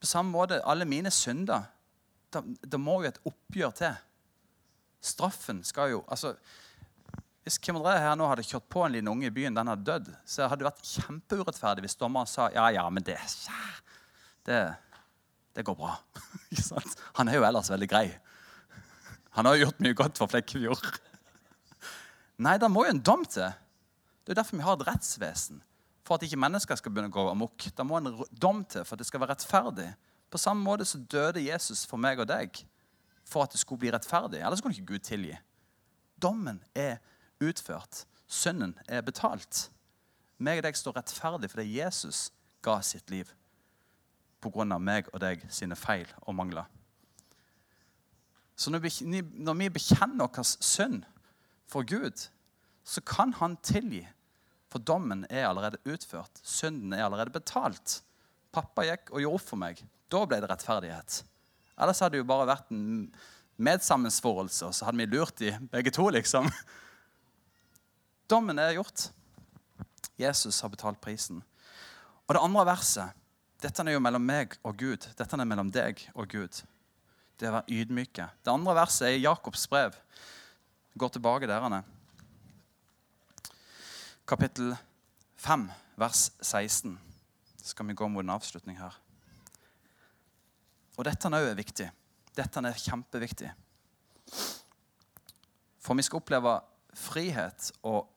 På 0.00 0.08
samme 0.08 0.32
måte, 0.32 0.62
alle 0.64 0.86
mine 0.88 1.10
synder 1.10 1.68
Det 2.32 2.80
må 2.80 3.02
jo 3.02 3.10
et 3.10 3.20
oppgjør 3.28 3.74
til. 3.76 3.98
Straffen 5.02 5.64
skal 5.64 5.90
jo 5.90 6.04
altså, 6.08 6.32
Hvis 7.42 7.58
Kim 7.58 7.78
André 7.80 7.96
her 7.98 8.14
nå 8.18 8.26
hadde 8.30 8.44
kjørt 8.46 8.68
på 8.70 8.84
en 8.86 8.92
liten 8.94 9.10
unge 9.10 9.26
i 9.26 9.34
byen, 9.34 9.54
den 9.56 9.70
hadde 9.72 9.86
dødd, 9.86 10.10
så 10.24 10.46
hadde 10.46 10.62
det 10.62 10.68
vært 10.68 10.90
kjempeurettferdig 10.92 11.82
hvis 11.86 11.98
dommeren 11.98 12.30
sa 12.30 12.46
ja, 12.54 12.68
ja, 12.70 12.84
men 12.90 13.02
det, 13.06 13.16
det, 14.46 14.60
det 15.58 15.64
går 15.66 15.78
bra. 15.80 15.96
Han 17.18 17.30
er 17.30 17.40
jo 17.40 17.48
ellers 17.48 17.72
veldig 17.72 17.90
grei. 17.90 18.06
Han 19.34 19.48
har 19.48 19.56
jo 19.56 19.66
gjort 19.66 19.82
mye 19.82 19.98
godt 19.98 20.20
for 20.20 20.30
Flekkefjord. 20.30 20.86
Nei, 22.46 22.54
det 22.62 22.70
må 22.70 22.86
jo 22.86 22.94
en 22.94 23.02
dom 23.02 23.26
til. 23.26 23.50
Det 24.22 24.34
er 24.34 24.38
derfor 24.38 24.60
vi 24.60 24.66
har 24.66 24.78
et 24.78 24.86
rettsvesen. 24.86 25.62
For 26.06 26.18
at 26.18 26.26
ikke 26.26 26.38
mennesker 26.38 26.78
skal 26.78 26.94
begynne 26.94 27.10
å 27.10 27.14
gå 27.14 27.24
amok. 27.30 27.66
Da 27.74 27.86
må 27.86 27.98
en 27.98 28.12
dom 28.30 28.62
til 28.70 28.84
for 28.86 28.94
at 28.94 29.02
det 29.02 29.08
skal 29.08 29.22
være 29.22 29.34
rettferdig. 29.34 29.88
På 30.30 30.38
samme 30.38 30.62
måte 30.62 30.86
så 30.88 31.00
døde 31.00 31.42
Jesus 31.42 31.82
for 31.88 31.98
meg 32.00 32.22
og 32.22 32.30
deg 32.30 32.62
for 33.28 33.44
at 33.44 33.54
det 33.54 33.60
skulle 33.62 33.82
bli 33.82 33.90
rettferdig. 33.94 34.42
Ellers 34.42 34.62
kunne 34.62 34.76
ikke 34.76 34.94
Gud 34.94 35.06
tilgi. 35.06 35.34
Dommen 36.22 36.60
er 36.74 37.00
utført. 37.42 38.04
Sønnen 38.30 38.76
er 38.88 39.04
betalt. 39.04 39.68
Meg 40.42 40.62
og 40.62 40.66
deg 40.66 40.78
står 40.78 40.96
rettferdig 40.98 41.50
fordi 41.52 41.78
Jesus 41.78 42.30
ga 42.64 42.78
sitt 42.84 43.10
liv 43.12 43.30
pga. 44.42 44.78
meg 44.78 45.08
og 45.12 45.20
deg 45.22 45.44
sine 45.50 45.76
feil 45.76 46.08
og 46.26 46.34
mangler. 46.34 46.66
Så 48.56 48.70
når 48.70 48.82
vi, 48.82 49.68
bekjenner 49.68 50.28
vår 50.28 50.44
synd 50.44 51.04
for 51.66 51.86
Gud, 51.86 52.28
så 52.84 53.00
kan 53.00 53.32
han 53.38 53.56
tilgi. 53.62 54.06
For 54.70 54.78
dommen 54.78 55.26
er 55.30 55.48
allerede 55.48 55.80
utført. 55.84 56.40
Synden 56.42 56.92
er 56.92 57.04
allerede 57.04 57.30
betalt. 57.30 58.02
Pappa 58.52 58.84
gikk 58.86 59.10
og 59.12 59.20
gjorde 59.20 59.40
opp 59.40 59.48
for 59.48 59.60
meg. 59.60 59.82
Da 60.12 60.24
ble 60.26 60.40
det 60.40 60.48
rettferdighet. 60.50 61.22
Ellers 61.80 62.00
hadde 62.00 62.16
det 62.16 62.22
jo 62.22 62.28
bare 62.28 62.48
vært 62.48 62.70
en 62.72 63.10
medsammensvorelse, 63.62 64.66
og 64.68 64.74
så 64.74 64.86
hadde 64.86 65.00
vi 65.00 65.08
lurt 65.12 65.38
de 65.40 65.52
begge 65.72 65.92
to, 65.94 66.08
liksom. 66.12 66.48
Dommen 68.32 68.56
er 68.58 68.78
gjort. 68.78 69.10
Jesus 70.16 70.62
har 70.64 70.70
betalt 70.72 71.00
prisen. 71.04 71.42
Og 72.24 72.36
det 72.36 72.40
andre 72.40 72.64
verset 72.72 73.18
dette 73.62 73.84
er 73.84 73.94
jo 73.94 74.02
mellom 74.02 74.24
meg 74.24 74.56
og 74.66 74.78
Gud. 74.80 75.04
Dette 75.18 75.36
er 75.36 75.46
mellom 75.46 75.68
deg 75.70 76.00
og 76.16 76.30
Gud. 76.32 76.62
Det 77.38 77.50
å 77.50 77.58
være 77.58 77.76
ydmyke. 77.76 78.24
Det 78.42 78.50
andre 78.50 78.74
verset 78.80 79.10
er 79.10 79.18
i 79.18 79.22
Jakobs 79.22 79.68
brev. 79.70 79.98
Går 80.98 81.12
tilbake 81.12 81.50
der 81.50 81.82
kapittel 84.26 84.76
5, 85.36 85.70
vers 85.96 86.30
16. 86.40 86.98
Så 87.60 87.68
skal 87.74 87.86
vi 87.86 87.94
gå 87.94 88.08
mot 88.08 88.24
en 88.24 88.32
avslutning 88.32 88.78
her. 88.80 88.94
Og 90.96 91.04
dette 91.04 91.28
er 91.28 91.58
viktig. 91.58 91.88
Dette 92.36 92.62
er 92.64 92.80
kjempeviktig. 92.80 93.50
For 95.82 95.98
vi 95.98 96.06
skal 96.06 96.22
oppleve 96.22 96.54
frihet 96.96 97.72
og 97.82 98.11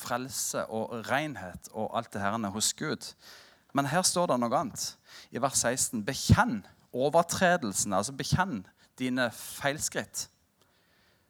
frelse 0.00 0.64
og 0.66 1.10
renhet 1.10 1.70
og 1.72 1.96
alt 1.98 2.12
det 2.14 2.22
her 2.22 2.50
hos 2.54 2.72
Gud. 2.74 3.12
Men 3.74 3.86
her 3.86 4.02
står 4.02 4.30
det 4.30 4.40
noe 4.40 4.56
annet. 4.56 4.96
I 5.30 5.42
vers 5.42 5.64
16.: 5.64 6.04
Bekjenn 6.04 6.62
overtredelsene, 6.92 7.96
altså 7.96 8.12
bekjenn 8.16 8.66
dine 8.98 9.30
feilskritt 9.30 10.28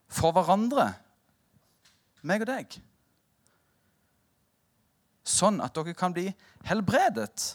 for 0.09 0.33
hverandre, 0.33 0.95
meg 2.23 2.47
og 2.47 2.49
deg 2.49 2.79
sånn 5.29 5.61
at 5.65 5.77
dere 5.77 5.95
kan 5.97 6.15
bli 6.15 6.29
helbredet. 6.69 7.55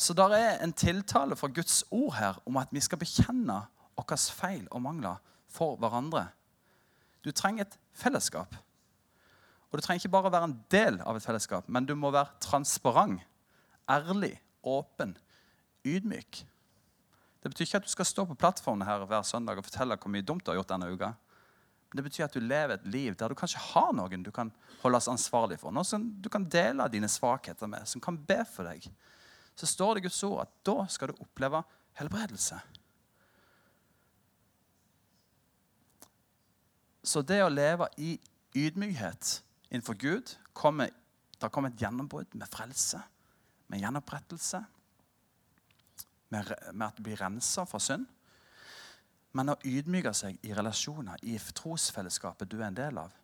Så 0.00 0.16
der 0.16 0.34
er 0.36 0.62
en 0.64 0.72
tiltale 0.72 1.36
fra 1.36 1.50
Guds 1.52 1.82
ord 1.90 2.14
her 2.16 2.38
om 2.48 2.56
at 2.60 2.72
vi 2.72 2.80
skal 2.84 3.00
bekjenne 3.00 3.58
våre 3.98 4.16
feil 4.32 4.64
og 4.70 4.80
mangler 4.84 5.18
for 5.50 5.76
hverandre. 5.80 6.30
Du 7.20 7.32
trenger 7.36 7.66
et 7.66 7.78
fellesskap. 7.92 8.54
Og 9.70 9.78
Du 9.78 9.84
trenger 9.84 10.02
ikke 10.02 10.16
bare 10.16 10.32
være 10.32 10.48
en 10.50 10.60
del 10.70 11.00
av 11.06 11.16
et 11.16 11.24
fellesskap, 11.24 11.68
men 11.68 11.86
du 11.86 11.94
må 11.94 12.10
være 12.10 12.34
transparent, 12.42 13.22
ærlig, 13.90 14.34
åpen, 14.66 15.16
ydmyk. 15.86 16.44
Det 17.40 17.50
betyr 17.50 17.64
ikke 17.64 17.80
at 17.80 17.86
du 17.86 17.92
skal 17.94 18.08
stå 18.08 18.24
på 18.28 18.36
plattformen 18.36 18.86
her 18.86 19.06
hver 19.08 19.22
søndag 19.24 19.58
og 19.58 19.64
fortelle 19.64 19.96
hvor 19.96 20.12
mye 20.12 20.26
dumt 20.26 20.44
du 20.44 20.50
har 20.52 20.58
gjort 20.58 20.74
denne 20.74 20.90
uka. 20.92 21.14
Det 21.90 22.04
betyr 22.06 22.26
at 22.26 22.34
du 22.36 22.42
lever 22.42 22.76
et 22.76 22.86
liv 22.86 23.14
der 23.18 23.32
du 23.32 23.38
kanskje 23.38 23.62
har 23.72 23.94
noen 23.96 24.22
du 24.22 24.30
kan 24.34 24.52
holdes 24.82 25.08
ansvarlig 25.10 25.58
for. 25.58 25.72
Noen 25.74 25.86
som 25.86 26.04
du 26.22 26.28
kan 26.30 26.44
dele 26.46 26.86
dine 26.92 27.08
svakheter 27.10 27.70
med, 27.70 27.88
som 27.88 28.02
kan 28.02 28.18
be 28.18 28.42
for 28.46 28.68
deg. 28.68 28.84
Så 29.58 29.66
står 29.66 29.96
det 29.96 30.04
i 30.04 30.06
Guds 30.06 30.22
ord 30.28 30.44
at 30.44 30.52
da 30.66 30.84
skal 30.92 31.10
du 31.10 31.22
oppleve 31.24 31.64
helbredelse. 31.98 32.60
Så 37.02 37.24
det 37.26 37.40
å 37.42 37.50
leve 37.50 37.88
i 37.98 38.18
ydmykhet 38.54 39.40
innenfor 39.70 39.94
Gud 39.94 40.36
kommer, 40.52 40.90
Det 41.40 41.48
kommer 41.48 41.70
et 41.70 41.80
gjennombrudd 41.80 42.34
med 42.36 42.48
frelse, 42.52 42.98
med 43.68 43.80
gjenopprettelse, 43.80 44.58
med, 46.28 46.50
med 46.72 46.86
at 46.86 46.96
du 46.98 47.02
blir 47.02 47.16
rensa 47.16 47.64
fra 47.64 47.78
synd. 47.80 48.04
Men 49.32 49.48
å 49.48 49.56
ydmyke 49.64 50.12
seg 50.12 50.36
i 50.44 50.52
relasjoner, 50.52 51.16
i 51.22 51.38
trosfellesskapet 51.38 52.50
du 52.50 52.58
er 52.58 52.66
en 52.66 52.76
del 52.76 52.98
av, 53.00 53.14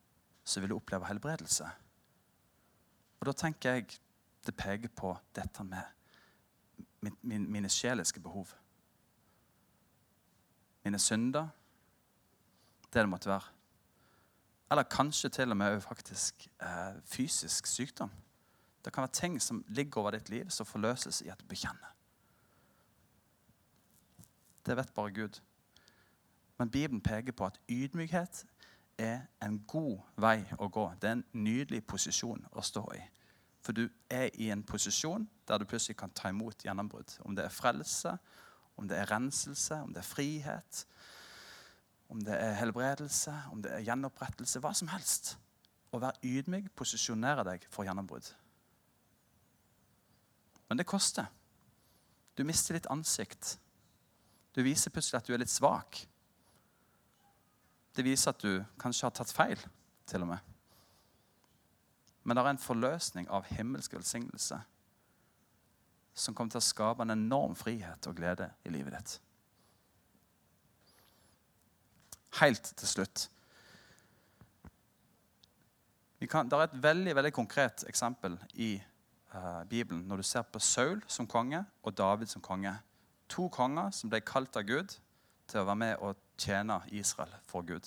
så 0.44 0.62
vil 0.62 0.72
du 0.72 0.76
oppleve 0.78 1.04
helbredelse. 1.10 1.68
Og 3.20 3.26
Da 3.28 3.34
tenker 3.36 3.74
jeg 3.74 3.98
det 4.46 4.56
peker 4.56 4.88
på 4.88 5.12
dette 5.34 5.64
med 5.64 5.82
min, 7.02 7.16
min, 7.20 7.50
mine 7.52 7.68
sjeliske 7.68 8.20
behov. 8.20 8.54
Mine 10.84 10.98
synder, 11.02 11.50
det 12.92 13.02
det 13.02 13.08
måtte 13.10 13.28
være. 13.28 13.55
Eller 14.70 14.82
kanskje 14.82 15.28
til 15.28 15.50
og 15.50 15.56
med 15.56 15.80
faktisk 15.80 16.48
eh, 16.62 16.94
fysisk 17.04 17.66
sykdom. 17.66 18.10
Det 18.84 18.92
kan 18.92 19.02
være 19.02 19.12
ting 19.12 19.42
som 19.42 19.64
ligger 19.68 20.00
over 20.00 20.10
ditt 20.10 20.28
liv, 20.28 20.50
som 20.50 20.66
forløses 20.66 21.20
i 21.20 21.28
at 21.28 21.40
du 21.40 21.46
bekjenner. 21.46 21.94
Det 24.66 24.76
vet 24.76 24.94
bare 24.94 25.10
Gud. 25.10 25.40
Men 26.58 26.70
Bibelen 26.70 27.00
peker 27.00 27.32
på 27.32 27.46
at 27.46 27.60
ydmykhet 27.68 28.44
er 28.98 29.20
en 29.42 29.58
god 29.68 29.98
vei 30.16 30.40
å 30.58 30.68
gå. 30.68 30.86
Det 31.00 31.08
er 31.08 31.18
en 31.18 31.26
nydelig 31.32 31.84
posisjon 31.86 32.46
å 32.52 32.64
stå 32.64 32.84
i. 32.96 33.02
For 33.62 33.74
du 33.76 33.88
er 34.10 34.30
i 34.34 34.50
en 34.50 34.62
posisjon 34.62 35.28
der 35.48 35.58
du 35.58 35.66
plutselig 35.68 35.96
kan 35.98 36.14
ta 36.14 36.30
imot 36.30 36.64
gjennombrudd. 36.64 37.18
Om 37.26 37.36
det 37.36 37.44
er 37.44 37.54
frelse, 37.54 38.16
om 38.76 38.88
det 38.88 38.98
er 38.98 39.10
renselse, 39.10 39.80
om 39.82 39.92
det 39.92 40.02
er 40.02 40.08
frihet, 40.08 40.86
om 42.08 42.22
det 42.22 42.36
er 42.38 42.56
helbredelse, 42.60 43.34
om 43.52 43.62
det 43.62 43.72
er 43.74 43.84
gjenopprettelse. 43.86 44.60
Hva 44.62 44.72
som 44.76 44.90
helst. 44.92 45.34
Å 45.94 46.00
være 46.02 46.20
ydmyk 46.26 46.72
posisjonerer 46.76 47.46
deg 47.46 47.66
for 47.72 47.86
gjennombrudd. 47.86 48.28
Men 50.68 50.80
det 50.80 50.88
koster. 50.88 51.28
Du 52.36 52.44
mister 52.44 52.76
litt 52.76 52.88
ansikt. 52.92 53.56
Du 54.54 54.62
viser 54.66 54.92
plutselig 54.92 55.20
at 55.20 55.28
du 55.28 55.34
er 55.34 55.42
litt 55.42 55.52
svak. 55.52 56.02
Det 57.96 58.04
viser 58.04 58.34
at 58.34 58.42
du 58.42 58.64
kanskje 58.80 59.06
har 59.06 59.14
tatt 59.16 59.32
feil, 59.32 59.60
til 60.06 60.26
og 60.26 60.34
med. 60.34 60.54
Men 62.26 62.36
det 62.36 62.42
er 62.42 62.50
en 62.50 62.60
forløsning 62.60 63.28
av 63.30 63.46
himmelsk 63.54 63.94
velsignelse 63.96 64.58
som 66.16 66.34
kommer 66.34 66.54
til 66.54 66.62
å 66.62 66.64
skape 66.64 67.04
en 67.04 67.12
enorm 67.12 67.54
frihet 67.58 68.08
og 68.08 68.16
glede 68.18 68.48
i 68.64 68.72
livet 68.72 68.96
ditt. 68.96 69.16
Helt 72.40 72.72
til 72.76 72.88
slutt. 72.88 73.30
Det 76.20 76.32
er 76.32 76.62
et 76.64 76.82
veldig 76.82 77.14
veldig 77.14 77.32
konkret 77.32 77.84
eksempel 77.88 78.38
i 78.54 78.76
uh, 79.34 79.64
Bibelen 79.68 80.06
når 80.08 80.16
du 80.16 80.22
ser 80.22 80.42
på 80.42 80.58
Saul 80.58 81.02
som 81.06 81.26
konge 81.26 81.64
og 81.82 81.96
David 81.96 82.26
som 82.26 82.42
konge. 82.42 82.72
To 83.28 83.48
konger 83.48 83.90
som 83.90 84.10
ble 84.10 84.20
kalt 84.20 84.56
av 84.56 84.66
Gud 84.66 84.96
til 85.46 85.60
å 85.60 85.66
være 85.68 85.82
med 85.82 86.02
og 86.02 86.16
tjene 86.40 86.80
Israel 86.90 87.32
for 87.46 87.62
Gud. 87.66 87.86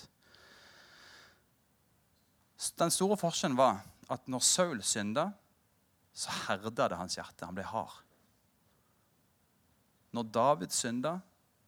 Den 2.79 2.91
store 2.91 3.17
forskjellen 3.17 3.57
var 3.57 3.81
at 4.09 4.27
når 4.27 4.43
Saul 4.43 4.81
synda, 4.83 5.29
så 6.13 6.33
herda 6.47 6.89
det 6.89 6.97
hans 6.99 7.15
hjerte. 7.17 7.45
Han 7.45 7.55
ble 7.55 7.63
hard. 7.63 8.01
Når 10.11 10.23
David 10.33 10.73
synda, 10.73 11.19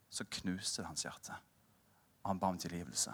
så 0.10 0.26
knuste 0.28 0.82
det 0.82 0.90
hans 0.90 1.06
hjerte. 1.06 1.38
Han 2.26 2.40
ba 2.40 2.52
om 2.54 2.60
tilgivelse. 2.62 3.14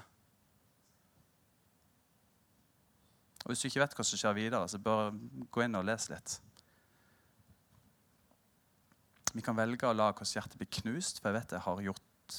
Og 3.45 3.51
Hvis 3.51 3.61
du 3.63 3.69
ikke 3.69 3.79
vet 3.79 3.93
hva 3.95 4.03
som 4.03 4.19
skjer 4.19 4.35
videre, 4.35 4.67
så 4.67 4.79
bør 4.81 5.13
gå 5.51 5.63
inn 5.63 5.79
og 5.79 5.85
lese 5.87 6.11
litt. 6.11 6.33
Vi 9.31 9.43
kan 9.45 9.55
velge 9.55 9.87
å 9.87 9.95
la 9.95 10.09
vårt 10.11 10.33
hjerte 10.33 10.59
bli 10.59 10.67
knust, 10.81 11.21
for 11.21 11.29
jeg 11.29 11.37
vet 11.37 11.55
jeg 11.55 11.63
har 11.63 11.83
gjort 11.85 12.37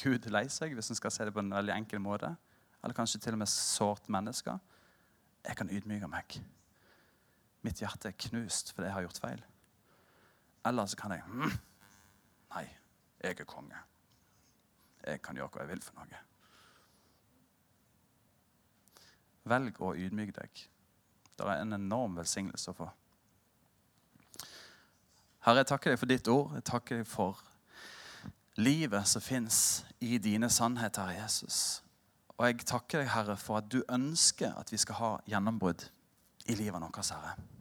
Gud 0.00 0.26
lei 0.32 0.46
seg, 0.48 0.72
hvis 0.74 0.90
en 0.90 0.98
skal 0.98 1.12
se 1.12 1.26
det 1.28 1.34
på 1.36 1.42
en 1.42 1.52
veldig 1.52 1.74
enkel 1.74 2.00
måte. 2.02 2.32
Eller 2.80 2.96
kanskje 2.96 3.20
til 3.20 3.36
og 3.36 3.42
med 3.42 3.50
sårt 3.52 4.08
mennesker. 4.08 4.58
Jeg 5.44 5.58
kan 5.58 5.70
ydmyke 5.70 6.08
meg. 6.10 6.38
Mitt 7.66 7.82
hjerte 7.82 8.08
er 8.08 8.18
knust 8.26 8.72
fordi 8.72 8.88
jeg 8.88 8.96
har 8.96 9.04
gjort 9.04 9.20
feil. 9.20 9.44
Eller 10.66 10.88
så 10.88 10.98
kan 11.00 11.14
jeg 11.14 11.24
mm, 11.28 11.58
Nei, 12.50 12.66
jeg 13.22 13.38
er 13.38 13.48
konge. 13.48 13.84
Jeg 15.06 15.22
kan 15.24 15.36
gjøre 15.36 15.48
hva 15.54 15.64
jeg 15.64 15.72
vil 15.72 15.82
for 15.84 16.00
noe. 16.00 16.22
Velg 19.50 19.80
å 19.80 19.94
ydmyke 19.96 20.36
deg. 20.36 20.64
Det 21.36 21.46
er 21.48 21.62
en 21.62 21.78
enorm 21.78 22.18
velsignelse 22.20 22.72
å 22.72 22.76
få. 22.76 22.88
Herre, 25.46 25.62
jeg 25.62 25.70
takker 25.70 25.94
deg 25.94 26.00
for 26.02 26.10
ditt 26.10 26.28
ord. 26.28 26.50
Jeg 26.58 26.66
takker 26.68 27.00
deg 27.00 27.08
for 27.08 27.40
livet 28.60 29.08
som 29.08 29.24
fins 29.24 29.60
i 30.04 30.18
dine 30.20 30.50
sannheter, 30.52 31.14
Jesus. 31.16 31.80
Og 32.36 32.44
jeg 32.46 32.66
takker 32.68 33.00
deg, 33.00 33.12
Herre, 33.14 33.36
for 33.40 33.60
at 33.60 33.70
du 33.72 33.80
ønsker 33.88 34.52
at 34.60 34.72
vi 34.72 34.80
skal 34.80 35.00
ha 35.00 35.10
gjennombrudd 35.28 35.86
i 36.48 36.58
livet 36.60 36.80
vårt, 36.80 37.00
Herre. 37.14 37.59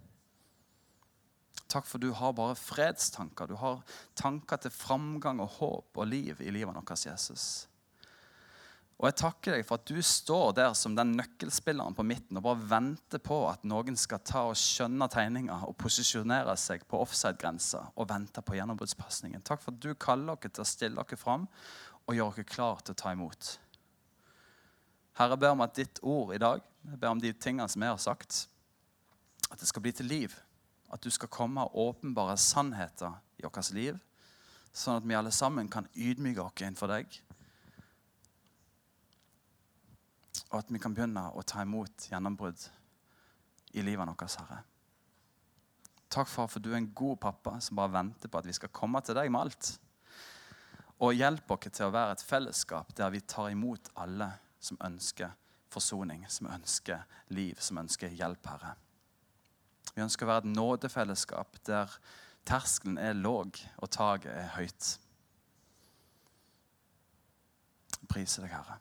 Takk 1.69 1.85
for 1.85 2.01
du 2.01 2.09
har 2.17 2.33
bare 2.33 2.57
fredstanker. 2.57 3.47
Du 3.47 3.57
har 3.61 3.83
tanker 4.17 4.57
til 4.63 4.73
framgang 4.73 5.41
og 5.43 5.59
håp 5.59 5.99
og 6.01 6.07
liv 6.09 6.39
i 6.41 6.53
livet 6.53 6.73
vårt, 6.73 7.05
Jesus. 7.05 7.67
Og 8.99 9.05
jeg 9.07 9.15
takker 9.21 9.53
deg 9.55 9.61
for 9.63 9.79
at 9.79 9.87
du 9.87 10.01
står 10.03 10.49
der 10.57 10.73
som 10.75 10.95
den 10.97 11.13
nøkkelspilleren 11.15 11.95
på 11.95 12.03
midten 12.03 12.35
og 12.35 12.43
bare 12.49 12.65
venter 12.73 13.21
på 13.23 13.37
at 13.47 13.61
noen 13.69 13.95
skal 13.95 14.19
ta 14.27 14.41
og 14.49 14.57
skjønne 14.59 15.07
tegninga 15.13 15.61
og 15.69 15.77
posisjonere 15.79 16.57
seg 16.59 16.83
på 16.89 16.99
offside-grensa 17.05 17.85
og 17.93 18.09
vente 18.09 18.43
på 18.43 18.57
gjennombruddspasningen. 18.57 19.45
Takk 19.47 19.63
for 19.63 19.71
at 19.71 19.79
du 19.85 19.93
kaller 19.95 20.35
dere 20.35 20.51
til 20.51 20.65
å 20.65 20.67
stille 20.67 20.99
dere 20.99 21.21
fram 21.21 21.47
og 22.09 22.17
gjøre 22.17 22.41
dere 22.41 22.51
klar 22.51 22.83
til 22.83 22.97
å 22.97 22.99
ta 22.99 23.15
imot. 23.15 23.53
Herre, 25.15 25.37
jeg 25.37 25.43
ber 25.45 25.55
om 25.55 25.63
at 25.63 25.79
ditt 25.79 26.03
ord 26.03 26.35
i 26.35 26.41
dag, 26.41 26.67
jeg 26.89 26.99
ber 26.99 27.13
om 27.13 27.23
de 27.23 27.31
tingene 27.31 27.71
som 27.71 27.85
jeg 27.85 27.95
har 27.95 28.03
sagt, 28.03 28.43
at 29.47 29.59
det 29.61 29.67
skal 29.69 29.85
bli 29.85 29.95
til 29.95 30.11
liv. 30.11 30.35
At 30.89 31.03
du 31.03 31.09
skal 31.13 31.29
komme 31.29 31.63
og 31.67 31.77
åpenbare 31.89 32.37
sannheter 32.37 33.19
i 33.37 33.45
vårt 33.45 33.73
liv, 33.75 33.97
sånn 34.73 34.99
at 34.99 35.07
vi 35.07 35.17
alle 35.17 35.31
sammen 35.33 35.69
kan 35.69 35.87
ydmyke 35.95 36.43
oss 36.43 36.61
innenfor 36.61 36.91
deg 36.91 37.19
og 40.49 40.63
at 40.63 40.71
vi 40.73 40.81
kan 40.81 40.95
begynne 40.97 41.27
å 41.37 41.43
ta 41.45 41.61
imot 41.61 42.09
gjennombrudd 42.09 42.63
i 43.77 43.83
livet 43.85 44.09
vårt, 44.09 44.37
Herre. 44.39 44.63
Takk, 46.09 46.29
far, 46.29 46.47
for 46.49 46.63
du 46.63 46.71
er 46.71 46.79
en 46.79 46.89
god 46.97 47.19
pappa 47.21 47.59
som 47.61 47.77
bare 47.77 47.93
venter 47.93 48.31
på 48.31 48.39
at 48.39 48.47
vi 48.49 48.55
skal 48.57 48.73
komme 48.73 49.01
til 49.05 49.17
deg 49.17 49.29
med 49.29 49.43
alt. 49.45 49.75
Og 51.05 51.13
hjelp 51.13 51.53
oss 51.53 51.69
til 51.69 51.85
å 51.85 51.93
være 51.93 52.17
et 52.17 52.25
fellesskap 52.25 52.95
der 52.97 53.13
vi 53.13 53.21
tar 53.21 53.51
imot 53.53 53.91
alle 54.01 54.31
som 54.59 54.79
ønsker 54.83 55.35
forsoning, 55.69 56.25
som 56.33 56.49
ønsker 56.49 57.05
liv, 57.37 57.61
som 57.61 57.77
ønsker 57.77 58.09
hjelp, 58.17 58.49
Herre. 58.49 58.73
Vi 59.95 60.03
ønsker 60.03 60.25
å 60.25 60.31
være 60.31 60.45
et 60.45 60.51
nådefellesskap 60.55 61.61
der 61.67 61.95
terskelen 62.47 62.97
er 63.01 63.17
låg 63.17 63.59
og 63.77 63.91
taket 63.93 64.33
er 64.33 64.53
høyt. 64.55 64.93
Priser 68.09 68.45
deg, 68.45 68.53
Herre. 68.55 68.79